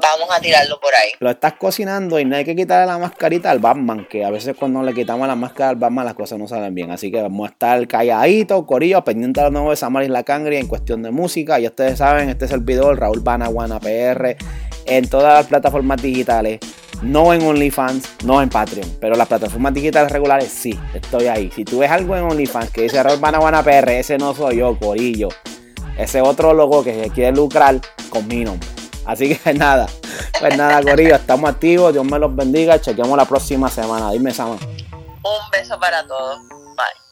[0.00, 1.10] vamos a tirarlo por ahí.
[1.20, 4.56] Lo estás cocinando y no hay que quitarle la mascarita al Batman, que a veces
[4.58, 6.90] cuando le quitamos la máscara al Batman las cosas no salen bien.
[6.90, 10.56] Así que vamos a estar calladitos, corillo, pendiente de los nuevos de Samaris La Cangri
[10.56, 11.58] en cuestión de música.
[11.60, 14.36] Y ustedes saben, este es el video Raúl Banaguana PR
[14.86, 16.60] en todas las plataformas digitales.
[17.02, 21.50] No en OnlyFans, no en Patreon, pero las plataformas digitales regulares sí, estoy ahí.
[21.50, 24.78] Si tú ves algo en OnlyFans que dice Raúl Banaguana PR, ese no soy yo,
[24.78, 25.28] corillo.
[25.98, 27.80] Ese otro logo que se quiere lucrar
[28.10, 28.44] con mi.
[29.04, 29.86] Así que nada,
[30.38, 34.10] pues nada, Corillo, estamos activos, Dios me los bendiga, chequeamos la próxima semana.
[34.10, 34.54] Dime, Sama.
[34.54, 36.40] Un beso para todos.
[36.48, 37.04] Bye.